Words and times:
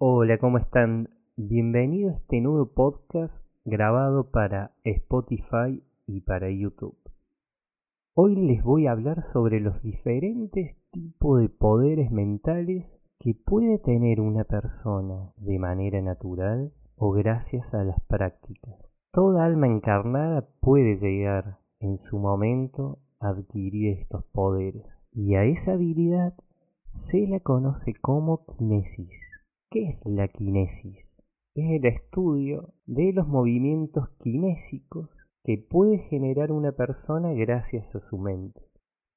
Hola, 0.00 0.38
¿cómo 0.38 0.58
están? 0.58 1.08
Bienvenido 1.36 2.10
a 2.10 2.12
este 2.12 2.40
nuevo 2.40 2.66
podcast 2.66 3.34
grabado 3.64 4.30
para 4.30 4.70
Spotify 4.84 5.82
y 6.06 6.20
para 6.20 6.48
YouTube. 6.52 6.96
Hoy 8.14 8.36
les 8.36 8.62
voy 8.62 8.86
a 8.86 8.92
hablar 8.92 9.24
sobre 9.32 9.58
los 9.58 9.82
diferentes 9.82 10.76
tipos 10.92 11.40
de 11.40 11.48
poderes 11.48 12.12
mentales 12.12 12.86
que 13.18 13.34
puede 13.34 13.80
tener 13.80 14.20
una 14.20 14.44
persona 14.44 15.32
de 15.36 15.58
manera 15.58 16.00
natural 16.00 16.70
o 16.94 17.10
gracias 17.10 17.66
a 17.74 17.82
las 17.82 18.00
prácticas. 18.02 18.76
Toda 19.10 19.44
alma 19.44 19.66
encarnada 19.66 20.46
puede 20.60 21.00
llegar 21.00 21.58
en 21.80 21.98
su 22.08 22.18
momento 22.20 23.00
a 23.18 23.30
adquirir 23.30 23.98
estos 23.98 24.24
poderes 24.26 24.86
y 25.12 25.34
a 25.34 25.42
esa 25.42 25.72
habilidad 25.72 26.34
se 27.10 27.26
la 27.26 27.40
conoce 27.40 27.94
como 28.00 28.46
kinesis. 28.46 29.27
¿Qué 29.70 29.82
es 29.90 29.98
la 30.06 30.28
kinesis? 30.28 30.96
Es 31.54 31.70
el 31.70 31.84
estudio 31.84 32.72
de 32.86 33.12
los 33.12 33.28
movimientos 33.28 34.08
kinésicos 34.22 35.10
que 35.44 35.58
puede 35.58 35.98
generar 36.08 36.52
una 36.52 36.72
persona 36.72 37.34
gracias 37.34 37.94
a 37.94 38.00
su 38.08 38.16
mente. 38.16 38.62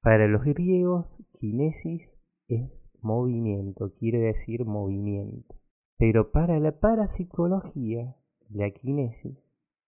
Para 0.01 0.27
los 0.27 0.43
griegos, 0.43 1.05
kinesis 1.39 2.01
es 2.49 2.69
movimiento, 3.01 3.93
quiere 3.97 4.19
decir 4.19 4.65
movimiento. 4.65 5.55
Pero 5.97 6.31
para 6.31 6.59
la 6.59 6.73
parapsicología, 6.77 8.17
la 8.49 8.71
kinesis 8.71 9.37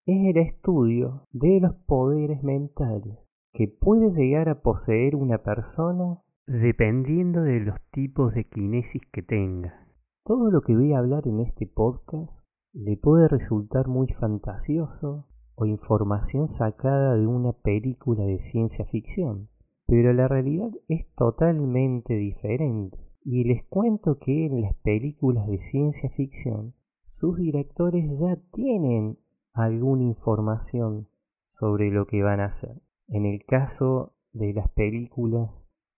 es 0.05 0.27
el 0.27 0.37
estudio 0.37 1.27
de 1.33 1.59
los 1.59 1.75
poderes 1.87 2.41
mentales 2.41 3.17
que 3.51 3.67
puede 3.67 4.11
llegar 4.11 4.47
a 4.47 4.61
poseer 4.61 5.17
una 5.17 5.39
persona 5.39 6.21
dependiendo 6.47 7.41
de 7.41 7.59
los 7.59 7.75
tipos 7.91 8.33
de 8.33 8.45
kinesis 8.45 9.01
que 9.11 9.23
tenga. 9.23 9.82
Todo 10.25 10.51
lo 10.51 10.61
que 10.61 10.73
voy 10.73 10.93
a 10.93 10.99
hablar 10.99 11.27
en 11.27 11.41
este 11.41 11.67
podcast 11.67 12.31
le 12.71 12.95
puede 12.95 13.27
resultar 13.27 13.89
muy 13.89 14.07
fantasioso 14.07 15.27
o 15.55 15.65
información 15.65 16.47
sacada 16.57 17.17
de 17.17 17.27
una 17.27 17.51
película 17.51 18.23
de 18.23 18.39
ciencia 18.49 18.85
ficción, 18.85 19.49
pero 19.85 20.13
la 20.13 20.29
realidad 20.29 20.71
es 20.87 21.05
totalmente 21.17 22.15
diferente. 22.15 22.97
Y 23.25 23.43
les 23.43 23.65
cuento 23.65 24.17
que 24.19 24.45
en 24.45 24.61
las 24.61 24.73
películas 24.75 25.45
de 25.45 25.59
ciencia 25.71 26.09
ficción, 26.11 26.73
sus 27.19 27.37
directores 27.37 28.09
ya 28.17 28.37
tienen 28.53 29.17
alguna 29.53 30.03
información 30.03 31.09
sobre 31.59 31.91
lo 31.91 32.07
que 32.07 32.23
van 32.23 32.39
a 32.39 32.45
hacer. 32.45 32.81
En 33.09 33.25
el 33.25 33.43
caso 33.43 34.13
de 34.31 34.53
las 34.53 34.69
películas 34.69 35.51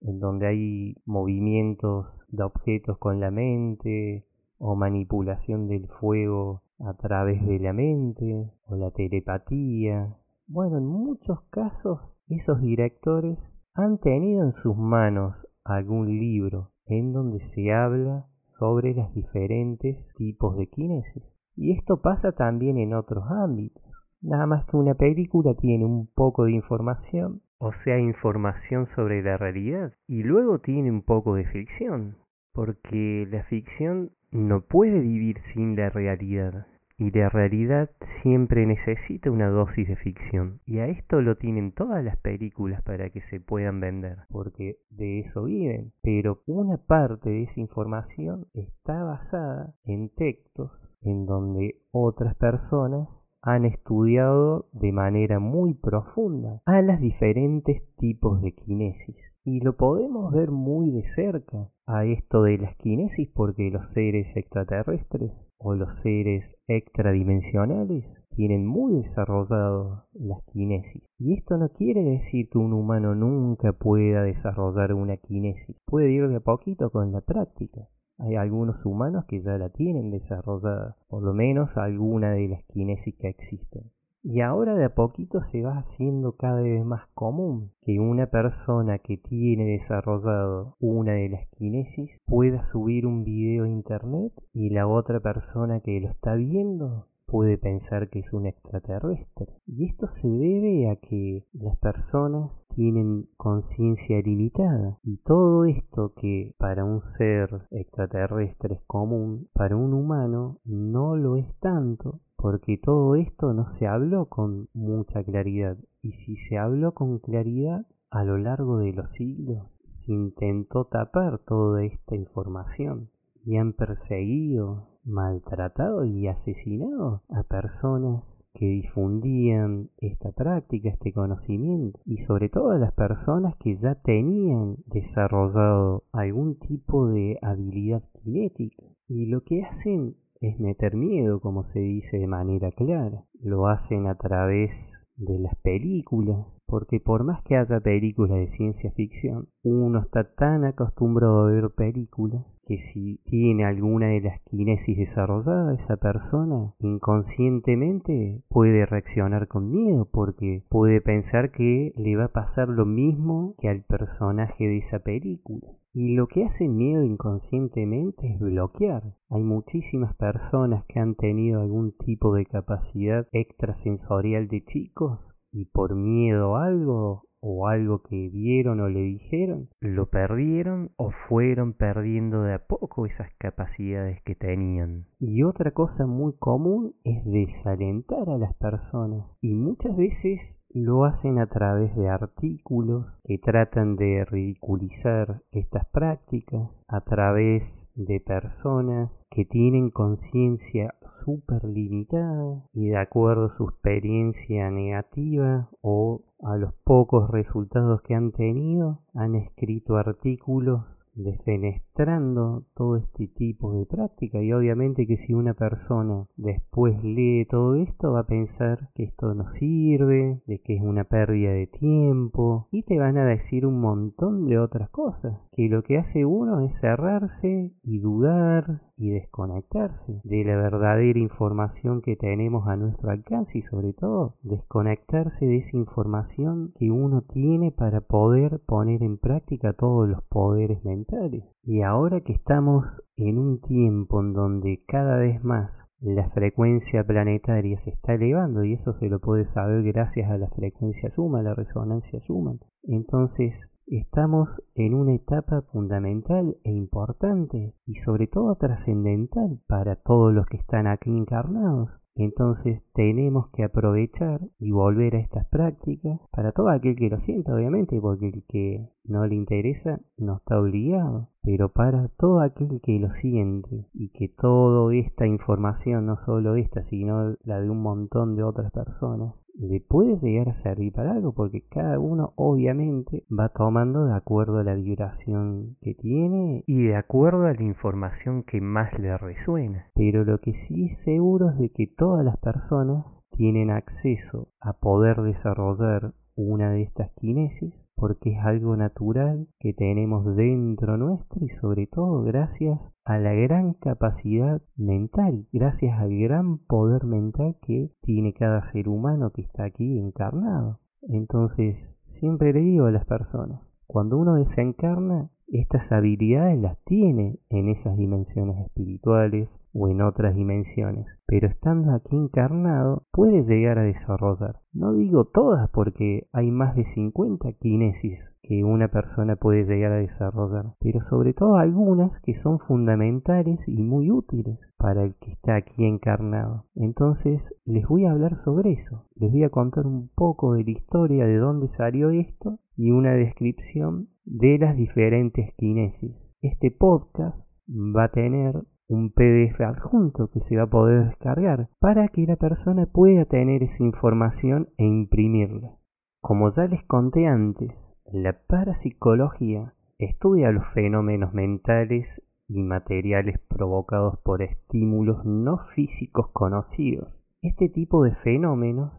en 0.05 0.19
donde 0.19 0.47
hay 0.47 0.95
movimientos 1.05 2.07
de 2.29 2.43
objetos 2.43 2.97
con 2.97 3.19
la 3.19 3.31
mente 3.31 4.25
o 4.57 4.75
manipulación 4.75 5.67
del 5.67 5.87
fuego 5.99 6.61
a 6.79 6.93
través 6.93 7.45
de 7.45 7.59
la 7.59 7.73
mente 7.73 8.51
o 8.67 8.75
la 8.75 8.91
telepatía. 8.91 10.15
Bueno, 10.47 10.77
en 10.77 10.85
muchos 10.85 11.41
casos 11.49 11.99
esos 12.27 12.61
directores 12.61 13.37
han 13.73 13.97
tenido 13.97 14.45
en 14.45 14.53
sus 14.61 14.77
manos 14.77 15.35
algún 15.63 16.07
libro 16.19 16.71
en 16.85 17.13
donde 17.13 17.39
se 17.53 17.73
habla 17.73 18.27
sobre 18.59 18.93
los 18.93 19.13
diferentes 19.13 19.97
tipos 20.17 20.55
de 20.55 20.67
kinesis. 20.69 21.23
Y 21.55 21.71
esto 21.71 22.01
pasa 22.01 22.31
también 22.33 22.77
en 22.77 22.93
otros 22.93 23.23
ámbitos. 23.29 23.83
Nada 24.21 24.45
más 24.45 24.65
que 24.65 24.77
una 24.77 24.95
película 24.95 25.55
tiene 25.55 25.85
un 25.85 26.07
poco 26.07 26.45
de 26.45 26.53
información 26.53 27.41
o 27.57 27.71
sea, 27.83 27.99
información 27.99 28.87
sobre 28.95 29.21
la 29.21 29.37
realidad. 29.37 29.93
Y 30.07 30.23
luego 30.23 30.59
tiene 30.59 30.91
un 30.91 31.01
poco 31.01 31.35
de 31.35 31.45
ficción, 31.45 32.15
porque 32.53 33.27
la 33.29 33.43
ficción 33.43 34.11
no 34.31 34.61
puede 34.61 34.99
vivir 34.99 35.37
sin 35.53 35.75
la 35.75 35.89
realidad. 35.89 36.67
Y 36.97 37.11
la 37.11 37.27
realidad 37.27 37.89
siempre 38.21 38.65
necesita 38.65 39.29
una 39.29 39.49
dosis 39.49 39.87
de 39.87 39.97
ficción. 39.97 40.61
Y 40.65 40.79
a 40.79 40.87
esto 40.87 41.21
lo 41.21 41.35
tienen 41.35 41.73
todas 41.73 42.01
las 42.03 42.15
películas 42.17 42.81
para 42.83 43.09
que 43.09 43.19
se 43.29 43.41
puedan 43.41 43.81
vender, 43.81 44.19
porque 44.29 44.77
de 44.89 45.19
eso 45.19 45.43
viven. 45.43 45.91
Pero 46.01 46.41
una 46.45 46.77
parte 46.77 47.29
de 47.29 47.43
esa 47.43 47.59
información 47.59 48.47
está 48.53 49.03
basada 49.03 49.73
en 49.83 50.09
textos 50.09 50.71
en 51.01 51.25
donde 51.25 51.81
otras 51.91 52.35
personas 52.35 53.09
han 53.45 53.63
estudiado 53.65 54.65
de 54.73 54.91
manera 54.91 55.37
muy 55.37 55.75
profunda 55.75 56.61
a 56.65 56.81
los 56.81 56.99
diferentes 56.99 57.83
tipos 57.97 58.41
de 58.41 58.55
kinesis. 58.55 59.15
Y 59.43 59.59
lo 59.59 59.77
podemos 59.77 60.33
ver 60.33 60.49
muy 60.49 60.89
de 60.89 61.03
cerca 61.13 61.69
a 61.85 62.05
esto 62.05 62.41
de 62.41 62.57
las 62.57 62.75
kinesis 62.77 63.29
porque 63.35 63.69
los 63.69 63.87
seres 63.93 64.35
extraterrestres 64.35 65.31
o 65.59 65.75
los 65.75 65.89
seres 66.01 66.43
extradimensionales 66.67 68.03
tienen 68.35 68.65
muy 68.65 69.03
desarrollado 69.03 70.05
las 70.13 70.43
kinesis. 70.51 71.03
Y 71.19 71.37
esto 71.37 71.57
no 71.57 71.69
quiere 71.69 72.01
decir 72.01 72.49
que 72.49 72.57
un 72.57 72.73
humano 72.73 73.13
nunca 73.13 73.73
pueda 73.73 74.23
desarrollar 74.23 74.93
una 74.93 75.17
kinesis. 75.17 75.75
Puede 75.85 76.11
ir 76.11 76.27
de 76.29 76.37
a 76.37 76.39
poquito 76.39 76.89
con 76.89 77.11
la 77.11 77.21
práctica. 77.21 77.87
Hay 78.17 78.35
algunos 78.35 78.85
humanos 78.85 79.25
que 79.25 79.41
ya 79.41 79.57
la 79.57 79.69
tienen 79.69 80.09
desarrollada, 80.09 80.95
por 81.07 81.21
lo 81.23 81.33
menos 81.33 81.69
alguna 81.75 82.31
de 82.31 82.47
las 82.47 82.63
kinesis 82.65 83.15
que 83.15 83.29
existen. 83.29 83.91
Y 84.27 84.41
ahora 84.41 84.73
de 84.73 84.85
a 84.85 84.95
poquito 84.95 85.41
se 85.51 85.61
va 85.61 85.77
haciendo 85.77 86.35
cada 86.35 86.61
vez 86.61 86.83
más 86.83 87.05
común 87.13 87.73
que 87.81 87.99
una 87.99 88.25
persona 88.25 88.97
que 88.97 89.17
tiene 89.17 89.65
desarrollado 89.65 90.77
una 90.79 91.11
de 91.11 91.29
las 91.29 91.47
kinesis 91.49 92.09
pueda 92.25 92.67
subir 92.71 93.05
un 93.05 93.23
video 93.23 93.65
a 93.65 93.69
internet 93.69 94.33
y 94.51 94.71
la 94.71 94.87
otra 94.87 95.19
persona 95.19 95.81
que 95.81 95.99
lo 95.99 96.09
está 96.09 96.33
viendo 96.33 97.05
puede 97.27 97.57
pensar 97.57 98.09
que 98.09 98.19
es 98.19 98.33
un 98.33 98.45
extraterrestre. 98.45 99.47
Y 99.67 99.85
esto 99.85 100.07
se 100.21 100.27
debe 100.27 100.89
a 100.89 100.95
que 100.97 101.45
las 101.53 101.77
personas 101.79 102.51
tienen 102.75 103.27
conciencia 103.37 104.21
limitada. 104.21 104.99
Y 105.03 105.17
todo 105.17 105.65
esto 105.65 106.13
que 106.15 106.53
para 106.57 106.83
un 106.85 107.01
ser 107.17 107.67
extraterrestre 107.71 108.75
es 108.75 108.81
común, 108.87 109.47
para 109.53 109.75
un 109.75 109.93
humano 109.93 110.59
no 110.65 111.15
lo 111.15 111.37
es 111.37 111.47
tanto 111.59 112.19
porque 112.37 112.77
todo 112.77 113.15
esto 113.15 113.53
no 113.53 113.75
se 113.79 113.87
habló 113.87 114.27
con 114.27 114.69
mucha 114.73 115.23
claridad. 115.23 115.77
Y 116.01 116.11
si 116.11 116.35
se 116.47 116.57
habló 116.57 116.93
con 116.93 117.19
claridad 117.19 117.87
a 118.11 118.23
lo 118.23 118.37
largo 118.37 118.77
de 118.77 118.93
los 118.93 119.09
siglos 119.13 119.65
se 120.05 120.13
intentó 120.13 120.85
tapar 120.85 121.39
toda 121.39 121.83
esta 121.83 122.15
información 122.15 123.09
y 123.45 123.57
han 123.57 123.73
perseguido, 123.73 124.87
maltratado 125.03 126.03
y 126.05 126.27
asesinado 126.27 127.21
a 127.29 127.43
personas 127.43 128.23
que 128.55 128.65
difundían 128.65 129.89
esta 129.97 130.31
práctica, 130.31 130.89
este 130.89 131.11
conocimiento, 131.13 131.99
y 132.05 132.17
sobre 132.25 132.49
todo 132.49 132.71
a 132.71 132.79
las 132.79 132.93
personas 132.93 133.55
que 133.57 133.77
ya 133.77 133.95
tenían 133.95 134.77
desarrollado 134.87 136.03
algún 136.13 136.57
tipo 136.59 137.07
de 137.07 137.37
habilidad 137.41 138.03
cinética. 138.23 138.83
Y 139.07 139.27
lo 139.27 139.43
que 139.43 139.63
hacen 139.63 140.15
es 140.41 140.59
meter 140.59 140.95
miedo, 140.95 141.39
como 141.41 141.65
se 141.71 141.79
dice 141.79 142.17
de 142.17 142.27
manera 142.27 142.71
clara. 142.71 143.25
Lo 143.41 143.67
hacen 143.67 144.07
a 144.07 144.15
través 144.15 144.71
de 145.17 145.39
las 145.39 145.55
películas, 145.57 146.45
porque 146.67 146.99
por 146.99 147.23
más 147.23 147.43
que 147.43 147.57
haya 147.57 147.79
películas 147.79 148.37
de 148.37 148.55
ciencia 148.57 148.91
ficción, 148.91 149.47
uno 149.63 149.99
está 149.99 150.35
tan 150.35 150.65
acostumbrado 150.65 151.45
a 151.45 151.51
ver 151.51 151.69
películas 151.71 152.45
que 152.65 152.79
si 152.91 153.19
tiene 153.25 153.63
alguna 153.63 154.07
de 154.07 154.21
las 154.21 154.41
kinesis 154.49 154.97
desarrollada 154.97 155.75
esa 155.75 155.97
persona, 155.97 156.73
inconscientemente 156.79 158.41
puede 158.49 158.85
reaccionar 158.85 159.47
con 159.47 159.69
miedo 159.69 160.07
porque 160.11 160.63
puede 160.69 160.99
pensar 161.01 161.51
que 161.51 161.93
le 161.95 162.15
va 162.15 162.25
a 162.25 162.31
pasar 162.33 162.69
lo 162.69 162.85
mismo 162.85 163.55
que 163.59 163.69
al 163.69 163.83
personaje 163.83 164.67
de 164.67 164.79
esa 164.79 164.99
película. 164.99 165.67
Y 165.93 166.15
lo 166.15 166.27
que 166.27 166.43
hace 166.43 166.67
miedo 166.67 167.03
inconscientemente 167.03 168.33
es 168.33 168.39
bloquear. 168.39 169.13
Hay 169.29 169.43
muchísimas 169.43 170.13
personas 170.15 170.83
que 170.87 170.99
han 170.99 171.15
tenido 171.15 171.61
algún 171.61 171.93
tipo 171.97 172.33
de 172.33 172.45
capacidad 172.45 173.27
extrasensorial 173.31 174.47
de 174.47 174.65
chicos 174.65 175.19
y 175.55 175.65
por 175.65 175.95
miedo 175.95 176.57
a 176.57 176.65
algo 176.65 177.23
o 177.39 177.67
algo 177.67 178.01
que 178.01 178.29
vieron 178.29 178.79
o 178.81 178.89
le 178.89 179.01
dijeron, 179.01 179.69
lo 179.79 180.09
perdieron 180.09 180.89
o 180.97 181.11
fueron 181.29 181.73
perdiendo 181.73 182.41
de 182.41 182.55
a 182.55 182.65
poco 182.65 183.05
esas 183.05 183.29
capacidades 183.37 184.21
que 184.23 184.35
tenían. 184.35 185.05
Y 185.19 185.43
otra 185.43 185.71
cosa 185.71 186.07
muy 186.07 186.33
común 186.39 186.95
es 187.03 187.23
desalentar 187.23 188.29
a 188.29 188.37
las 188.37 188.53
personas 188.55 189.27
y 189.41 189.53
muchas 189.53 189.95
veces 189.95 190.41
lo 190.71 191.05
hacen 191.05 191.39
a 191.39 191.47
través 191.47 191.95
de 191.95 192.09
artículos 192.09 193.05
que 193.23 193.37
tratan 193.37 193.95
de 193.95 194.25
ridiculizar 194.25 195.41
estas 195.51 195.85
prácticas, 195.91 196.69
a 196.87 197.01
través 197.01 197.63
de 197.95 198.19
personas 198.19 199.09
que 199.29 199.45
tienen 199.45 199.89
conciencia 199.89 200.93
súper 201.25 201.63
limitada 201.65 202.63
y 202.73 202.89
de 202.89 202.97
acuerdo 202.97 203.45
a 203.45 203.57
su 203.57 203.65
experiencia 203.65 204.69
negativa 204.69 205.69
o 205.81 206.21
a 206.43 206.55
los 206.57 206.73
pocos 206.83 207.29
resultados 207.31 208.01
que 208.03 208.13
han 208.13 208.31
tenido, 208.31 209.01
han 209.13 209.35
escrito 209.35 209.97
artículos 209.97 210.83
desfenestrando 211.15 212.65
todo 212.75 212.97
este 212.97 213.27
tipo 213.27 213.73
de 213.73 213.85
práctica. 213.85 214.41
Y 214.41 214.51
obviamente 214.53 215.07
que 215.07 215.17
si 215.25 215.33
una 215.33 215.53
persona 215.53 216.27
después 216.35 217.01
lee 217.03 217.47
todo 217.49 217.75
esto 217.75 218.11
va 218.11 218.21
a 218.21 218.27
pensar 218.27 218.89
que 218.93 219.03
esto 219.03 219.33
no 219.33 219.51
sirve, 219.53 220.41
de 220.45 220.59
que 220.59 220.75
es 220.75 220.81
una 220.81 221.05
pérdida 221.05 221.51
de 221.51 221.67
tiempo 221.67 222.67
y 222.71 222.83
te 222.83 222.99
van 222.99 223.17
a 223.17 223.25
decir 223.25 223.65
un 223.65 223.79
montón 223.79 224.47
de 224.47 224.59
otras 224.59 224.89
cosas, 224.89 225.39
que 225.53 225.69
lo 225.69 225.83
que 225.83 225.97
hace 225.97 226.25
uno 226.25 226.59
es 226.59 226.73
cerrarse 226.81 227.71
y 227.83 227.99
dudar 227.99 228.81
y 228.97 229.09
desconectarse 229.09 230.21
de 230.23 230.43
la 230.43 230.55
verdadera 230.55 231.19
información 231.19 232.01
que 232.01 232.15
tenemos 232.15 232.67
a 232.67 232.75
nuestro 232.75 233.09
alcance 233.09 233.57
y 233.57 233.61
sobre 233.63 233.93
todo 233.93 234.35
desconectarse 234.43 235.45
de 235.45 235.57
esa 235.57 235.77
información 235.77 236.71
que 236.79 236.91
uno 236.91 237.21
tiene 237.21 237.71
para 237.71 238.01
poder 238.01 238.61
poner 238.65 239.03
en 239.03 239.17
práctica 239.17 239.73
todos 239.73 240.07
los 240.07 240.23
poderes 240.25 240.83
mentales. 240.85 241.43
Y 241.63 241.81
ahora 241.81 242.21
que 242.21 242.33
estamos 242.33 242.85
en 243.17 243.37
un 243.37 243.61
tiempo 243.61 244.21
en 244.21 244.33
donde 244.33 244.83
cada 244.87 245.17
vez 245.17 245.43
más 245.43 245.71
la 246.01 246.29
frecuencia 246.31 247.03
planetaria 247.03 247.79
se 247.83 247.89
está 247.89 248.13
elevando 248.13 248.63
y 248.63 248.73
eso 248.73 248.93
se 248.99 249.09
lo 249.09 249.19
puede 249.19 249.51
saber 249.53 249.83
gracias 249.83 250.29
a 250.29 250.37
la 250.37 250.49
frecuencia 250.49 251.09
suma, 251.15 251.41
la 251.41 251.55
resonancia 251.55 252.19
suma. 252.27 252.55
Entonces 252.83 253.53
Estamos 253.87 254.49
en 254.73 254.95
una 254.95 255.13
etapa 255.13 255.61
fundamental 255.71 256.57
e 256.63 256.71
importante 256.71 257.75
y 257.85 257.93
sobre 258.03 258.25
todo 258.25 258.55
trascendental 258.55 259.59
para 259.67 259.95
todos 259.95 260.33
los 260.33 260.47
que 260.47 260.57
están 260.57 260.87
aquí 260.87 261.11
encarnados. 261.11 261.91
Entonces 262.15 262.81
tenemos 262.95 263.49
que 263.49 263.63
aprovechar 263.63 264.41
y 264.57 264.71
volver 264.71 265.15
a 265.15 265.19
estas 265.19 265.45
prácticas 265.49 266.19
para 266.31 266.51
todo 266.51 266.69
aquel 266.69 266.95
que 266.95 267.09
lo 267.09 267.19
sienta, 267.19 267.53
obviamente, 267.53 268.01
porque 268.01 268.29
el 268.29 268.43
que 268.47 268.89
no 269.03 269.27
le 269.27 269.35
interesa 269.35 269.99
no 270.17 270.37
está 270.37 270.59
obligado, 270.59 271.29
pero 271.43 271.69
para 271.69 272.07
todo 272.17 272.39
aquel 272.39 272.81
que 272.81 272.97
lo 272.97 273.13
siente 273.21 273.85
y 273.93 274.09
que 274.09 274.29
toda 274.29 274.95
esta 274.95 275.27
información, 275.27 276.07
no 276.07 276.17
solo 276.25 276.55
esta, 276.55 276.83
sino 276.85 277.35
la 277.43 277.61
de 277.61 277.69
un 277.69 277.83
montón 277.83 278.35
de 278.35 278.41
otras 278.41 278.71
personas, 278.71 279.35
le 279.57 279.79
puede 279.79 280.17
llegar 280.19 280.49
a 280.49 280.61
servir 280.63 280.91
para 280.93 281.13
algo 281.13 281.33
porque 281.33 281.65
cada 281.69 281.99
uno 281.99 282.33
obviamente 282.35 283.23
va 283.31 283.49
tomando 283.49 284.05
de 284.05 284.15
acuerdo 284.15 284.59
a 284.59 284.63
la 284.63 284.75
vibración 284.75 285.77
que 285.81 285.93
tiene 285.93 286.63
y 286.67 286.83
de 286.83 286.95
acuerdo 286.95 287.45
a 287.45 287.53
la 287.53 287.63
información 287.63 288.43
que 288.43 288.61
más 288.61 288.97
le 288.99 289.17
resuena. 289.17 289.87
Pero 289.95 290.25
lo 290.25 290.39
que 290.39 290.53
sí 290.67 290.91
es 290.91 291.03
seguro 291.05 291.49
es 291.51 291.57
de 291.57 291.69
que 291.69 291.87
todas 291.87 292.25
las 292.25 292.37
personas 292.37 293.05
tienen 293.31 293.69
acceso 293.69 294.49
a 294.59 294.73
poder 294.73 295.21
desarrollar 295.21 296.13
una 296.35 296.71
de 296.71 296.83
estas 296.83 297.11
kinesis 297.15 297.73
porque 297.95 298.31
es 298.31 298.39
algo 298.45 298.75
natural 298.75 299.47
que 299.59 299.73
tenemos 299.73 300.35
dentro 300.35 300.97
nuestro 300.97 301.45
y 301.45 301.49
sobre 301.61 301.87
todo 301.87 302.23
gracias 302.23 302.79
a 303.05 303.17
la 303.17 303.33
gran 303.33 303.73
capacidad 303.73 304.61
mental, 304.75 305.45
gracias 305.53 305.99
al 305.99 306.17
gran 306.17 306.57
poder 306.57 307.05
mental 307.05 307.55
que 307.61 307.91
tiene 308.01 308.33
cada 308.33 308.71
ser 308.71 308.89
humano 308.89 309.31
que 309.31 309.43
está 309.43 309.65
aquí 309.65 309.99
encarnado. 309.99 310.79
Entonces, 311.03 311.77
siempre 312.19 312.51
le 312.51 312.61
digo 312.61 312.85
a 312.85 312.91
las 312.91 313.05
personas, 313.05 313.61
cuando 313.87 314.17
uno 314.17 314.35
desencarna, 314.35 315.29
estas 315.47 315.91
habilidades 315.91 316.59
las 316.59 316.83
tiene 316.85 317.39
en 317.49 317.69
esas 317.69 317.95
dimensiones 317.97 318.65
espirituales 318.65 319.47
o 319.77 319.89
en 319.89 320.01
otras 320.01 320.33
dimensiones, 320.35 321.05
pero 321.27 321.47
estando 321.47 321.93
aquí 321.93 322.15
encarnado 322.15 323.03
puede 323.11 323.43
llegar 323.43 323.77
a 323.77 323.83
desarrollar. 323.83 324.61
No 324.73 324.93
digo 324.93 325.25
todas 325.25 325.69
porque 325.71 326.27
hay 326.31 326.49
más 326.49 326.75
de 326.75 326.85
50 326.93 327.51
kinesis 327.59 328.17
que 328.41 328.63
una 328.63 328.87
persona 328.87 329.35
puede 329.35 329.65
llegar 329.65 329.91
a 329.91 329.97
desarrollar, 329.97 330.75
pero 330.79 331.01
sobre 331.09 331.33
todo 331.33 331.57
algunas 331.57 332.11
que 332.21 332.39
son 332.41 332.59
fundamentales 332.59 333.59
y 333.67 333.81
muy 333.81 334.11
útiles 334.11 334.59
para 334.77 335.03
el 335.03 335.15
que 335.15 335.31
está 335.31 335.55
aquí 335.55 335.85
encarnado. 335.85 336.65
Entonces 336.75 337.41
les 337.65 337.85
voy 337.87 338.05
a 338.05 338.11
hablar 338.11 338.43
sobre 338.45 338.73
eso, 338.73 339.05
les 339.15 339.31
voy 339.31 339.43
a 339.43 339.49
contar 339.49 339.85
un 339.85 340.09
poco 340.15 340.53
de 340.53 340.63
la 340.63 340.71
historia 340.71 341.25
de 341.25 341.37
dónde 341.37 341.69
salió 341.75 342.11
esto 342.11 342.59
y 342.77 342.91
una 342.91 343.13
descripción 343.13 344.09
de 344.25 344.57
las 344.59 344.77
diferentes 344.77 345.53
kinesis. 345.55 346.15
Este 346.41 346.71
podcast 346.71 347.37
va 347.67 348.05
a 348.05 348.11
tener 348.11 348.53
un 348.87 349.11
PDF 349.11 349.61
adjunto 349.61 350.29
que 350.29 350.41
se 350.41 350.57
va 350.57 350.63
a 350.63 350.69
poder 350.69 351.05
descargar 351.09 351.69
para 351.79 352.07
que 352.09 352.25
la 352.25 352.35
persona 352.35 352.85
pueda 352.85 353.25
tener 353.25 353.63
esa 353.63 353.83
información 353.83 354.69
e 354.77 354.85
imprimirla. 354.85 355.77
Como 356.21 356.53
ya 356.53 356.65
les 356.65 356.83
conté 356.85 357.27
antes, 357.27 357.71
la 358.11 358.33
parapsicología 358.47 359.73
estudia 359.97 360.51
los 360.51 360.65
fenómenos 360.73 361.33
mentales 361.33 362.07
y 362.47 362.61
materiales 362.61 363.39
provocados 363.47 364.19
por 364.19 364.41
estímulos 364.41 365.25
no 365.25 365.59
físicos 365.73 366.29
conocidos. 366.31 367.09
Este 367.41 367.69
tipo 367.69 368.03
de 368.03 368.15
fenómenos 368.15 368.91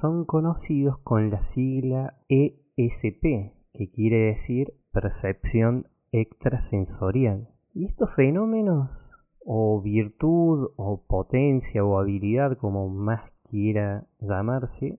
son 0.00 0.24
conocidos 0.24 0.98
con 0.98 1.30
la 1.30 1.40
sigla 1.52 2.14
ESP, 2.28 3.52
que 3.72 3.90
quiere 3.92 4.34
decir 4.34 4.74
percepción 4.92 5.86
extrasensorial. 6.12 7.48
Y 7.74 7.86
estos 7.86 8.14
fenómenos, 8.14 8.90
o 9.48 9.80
virtud, 9.80 10.72
o 10.76 11.06
potencia, 11.06 11.84
o 11.84 11.98
habilidad, 11.98 12.58
como 12.58 12.88
más 12.88 13.30
quiera 13.48 14.04
llamarse, 14.20 14.98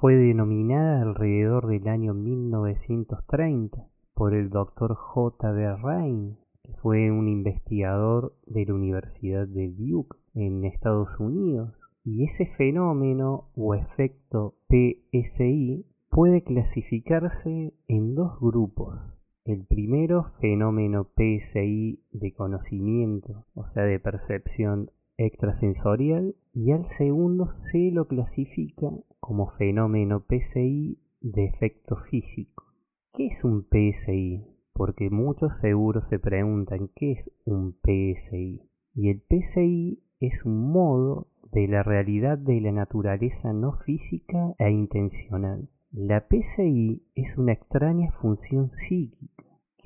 fue 0.00 0.16
denominada 0.16 1.02
alrededor 1.02 1.68
del 1.68 1.86
año 1.86 2.12
1930 2.12 3.86
por 4.12 4.34
el 4.34 4.50
doctor 4.50 4.94
J. 4.94 5.52
B. 5.52 5.76
Ryan, 5.76 6.36
que 6.64 6.72
fue 6.82 7.12
un 7.12 7.28
investigador 7.28 8.34
de 8.46 8.66
la 8.66 8.74
Universidad 8.74 9.46
de 9.46 9.70
Duke 9.70 10.16
en 10.34 10.64
Estados 10.64 11.08
Unidos. 11.20 11.72
Y 12.04 12.24
ese 12.24 12.46
fenómeno 12.56 13.50
o 13.56 13.74
efecto 13.74 14.54
PSI 14.68 15.86
puede 16.10 16.42
clasificarse 16.42 17.72
en 17.86 18.14
dos 18.14 18.38
grupos. 18.40 19.15
El 19.46 19.64
primero, 19.64 20.32
fenómeno 20.40 21.04
PSI 21.14 22.00
de 22.10 22.34
conocimiento, 22.34 23.44
o 23.54 23.64
sea, 23.68 23.84
de 23.84 24.00
percepción 24.00 24.90
extrasensorial, 25.18 26.34
y 26.52 26.72
al 26.72 26.84
segundo 26.98 27.52
se 27.70 27.92
lo 27.92 28.08
clasifica 28.08 28.90
como 29.20 29.52
fenómeno 29.52 30.24
PSI 30.28 30.98
de 31.20 31.44
efecto 31.44 31.94
físico. 32.10 32.64
¿Qué 33.14 33.28
es 33.28 33.44
un 33.44 33.64
PSI? 33.70 34.42
Porque 34.72 35.10
muchos 35.10 35.52
seguros 35.60 36.02
se 36.10 36.18
preguntan 36.18 36.90
qué 36.96 37.12
es 37.12 37.30
un 37.44 37.76
PSI. 37.84 38.62
Y 38.96 39.10
el 39.10 39.22
PSI 39.28 40.02
es 40.18 40.44
un 40.44 40.72
modo 40.72 41.28
de 41.52 41.68
la 41.68 41.84
realidad 41.84 42.36
de 42.36 42.60
la 42.60 42.72
naturaleza 42.72 43.52
no 43.52 43.78
física 43.84 44.56
e 44.58 44.72
intencional. 44.72 45.68
La 45.92 46.26
PSI 46.28 47.00
es 47.14 47.38
una 47.38 47.52
extraña 47.52 48.10
función 48.20 48.72
psíquica 48.88 49.35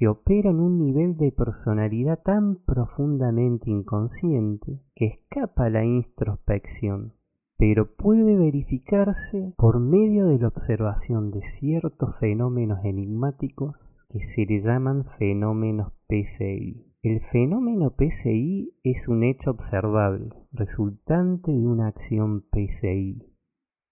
que 0.00 0.08
opera 0.08 0.48
en 0.48 0.60
un 0.60 0.78
nivel 0.78 1.18
de 1.18 1.30
personalidad 1.30 2.22
tan 2.22 2.56
profundamente 2.64 3.70
inconsciente 3.70 4.80
que 4.94 5.06
escapa 5.06 5.66
a 5.66 5.70
la 5.70 5.84
introspección 5.84 7.12
pero 7.60 7.94
puede 7.94 8.38
verificarse 8.38 9.52
por 9.58 9.80
medio 9.80 10.28
de 10.28 10.38
la 10.38 10.48
observación 10.48 11.30
de 11.30 11.42
ciertos 11.58 12.16
fenómenos 12.18 12.82
enigmáticos 12.86 13.76
que 14.08 14.20
se 14.34 14.46
le 14.46 14.62
llaman 14.62 15.04
fenómenos 15.18 15.92
PCI. 16.08 16.86
El 17.02 17.20
fenómeno 17.30 17.90
PCI 17.90 18.72
es 18.82 19.06
un 19.08 19.24
hecho 19.24 19.50
observable, 19.50 20.30
resultante 20.52 21.52
de 21.52 21.66
una 21.66 21.88
acción 21.88 22.44
PCI. 22.50 23.26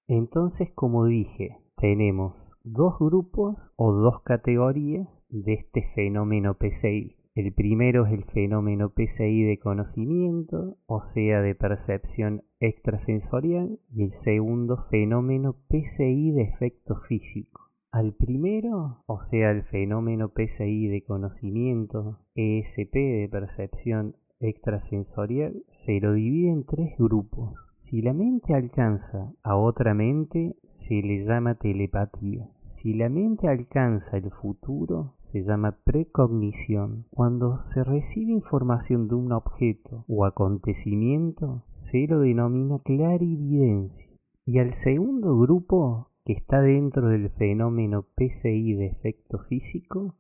Entonces, 0.07 0.71
como 0.75 1.05
dije, 1.05 1.59
tenemos 1.77 2.37
dos 2.65 2.99
grupos 2.99 3.55
o 3.77 3.93
dos 3.93 4.23
categorías 4.23 5.07
de 5.31 5.55
este 5.55 5.83
fenómeno 5.95 6.55
PCI. 6.55 7.17
El 7.35 7.53
primero 7.53 8.07
es 8.07 8.13
el 8.13 8.25
fenómeno 8.25 8.91
PCI 8.91 9.43
de 9.45 9.59
conocimiento, 9.59 10.77
o 10.87 11.03
sea, 11.15 11.41
de 11.41 11.55
percepción 11.55 12.43
extrasensorial, 12.59 13.79
y 13.95 14.05
el 14.05 14.13
segundo 14.25 14.87
fenómeno 14.91 15.55
PCI 15.69 16.33
de 16.33 16.43
efecto 16.43 16.97
físico. 17.09 17.69
Al 17.93 18.13
primero, 18.15 19.05
o 19.07 19.21
sea, 19.31 19.51
el 19.51 19.63
fenómeno 19.63 20.31
PCI 20.31 20.89
de 20.89 21.05
conocimiento, 21.05 22.19
ESP 22.35 22.93
de 22.93 23.29
percepción 23.31 24.17
extrasensorial, 24.41 25.63
se 25.87 26.01
lo 26.01 26.13
divide 26.13 26.51
en 26.51 26.65
tres 26.65 26.97
grupos. 26.99 27.55
Si 27.89 28.03
la 28.03 28.13
mente 28.13 28.53
alcanza 28.55 29.33
a 29.43 29.57
otra 29.57 29.95
mente, 29.95 30.57
se 30.89 31.03
le 31.03 31.25
llama 31.25 31.55
telepatía. 31.55 32.51
Si 32.83 32.95
la 32.95 33.09
mente 33.09 33.49
alcanza 33.49 34.17
el 34.17 34.31
futuro, 34.31 35.15
se 35.33 35.43
llama 35.45 35.79
precognición. 35.85 37.05
Cuando 37.11 37.61
se 37.75 37.85
recibe 37.85 38.33
información 38.33 39.09
de 39.09 39.15
un 39.15 39.33
objeto 39.33 40.05
o 40.09 40.25
acontecimiento, 40.25 41.63
se 41.91 42.07
lo 42.07 42.21
denomina 42.21 42.79
clarividencia. 42.81 44.07
Y 44.47 44.59
al 44.59 44.75
segundo 44.83 45.39
grupo, 45.39 46.09
que 46.25 46.33
está 46.33 46.61
dentro 46.61 47.09
del 47.09 47.31
fenómeno 47.31 48.05
PCI 48.17 48.75
de 48.75 48.87
efecto 48.87 49.39
físico, 49.49 50.15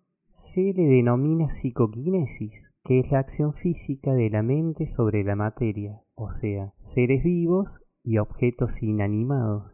se 0.55 0.73
le 0.73 0.85
denomina 0.85 1.49
psicoquinesis, 1.61 2.53
que 2.85 3.01
es 3.01 3.11
la 3.11 3.21
acción 3.21 3.55
física 3.55 4.15
de 4.15 4.31
la 4.31 4.43
mente 4.43 4.93
sobre 4.97 5.25
la 5.25 5.37
materia, 5.37 6.01
o 6.15 6.33
sea, 6.41 6.73
seres 6.95 7.23
vivos 7.23 7.69
y 8.03 8.19
objetos 8.19 8.71
inanimados. 8.81 9.65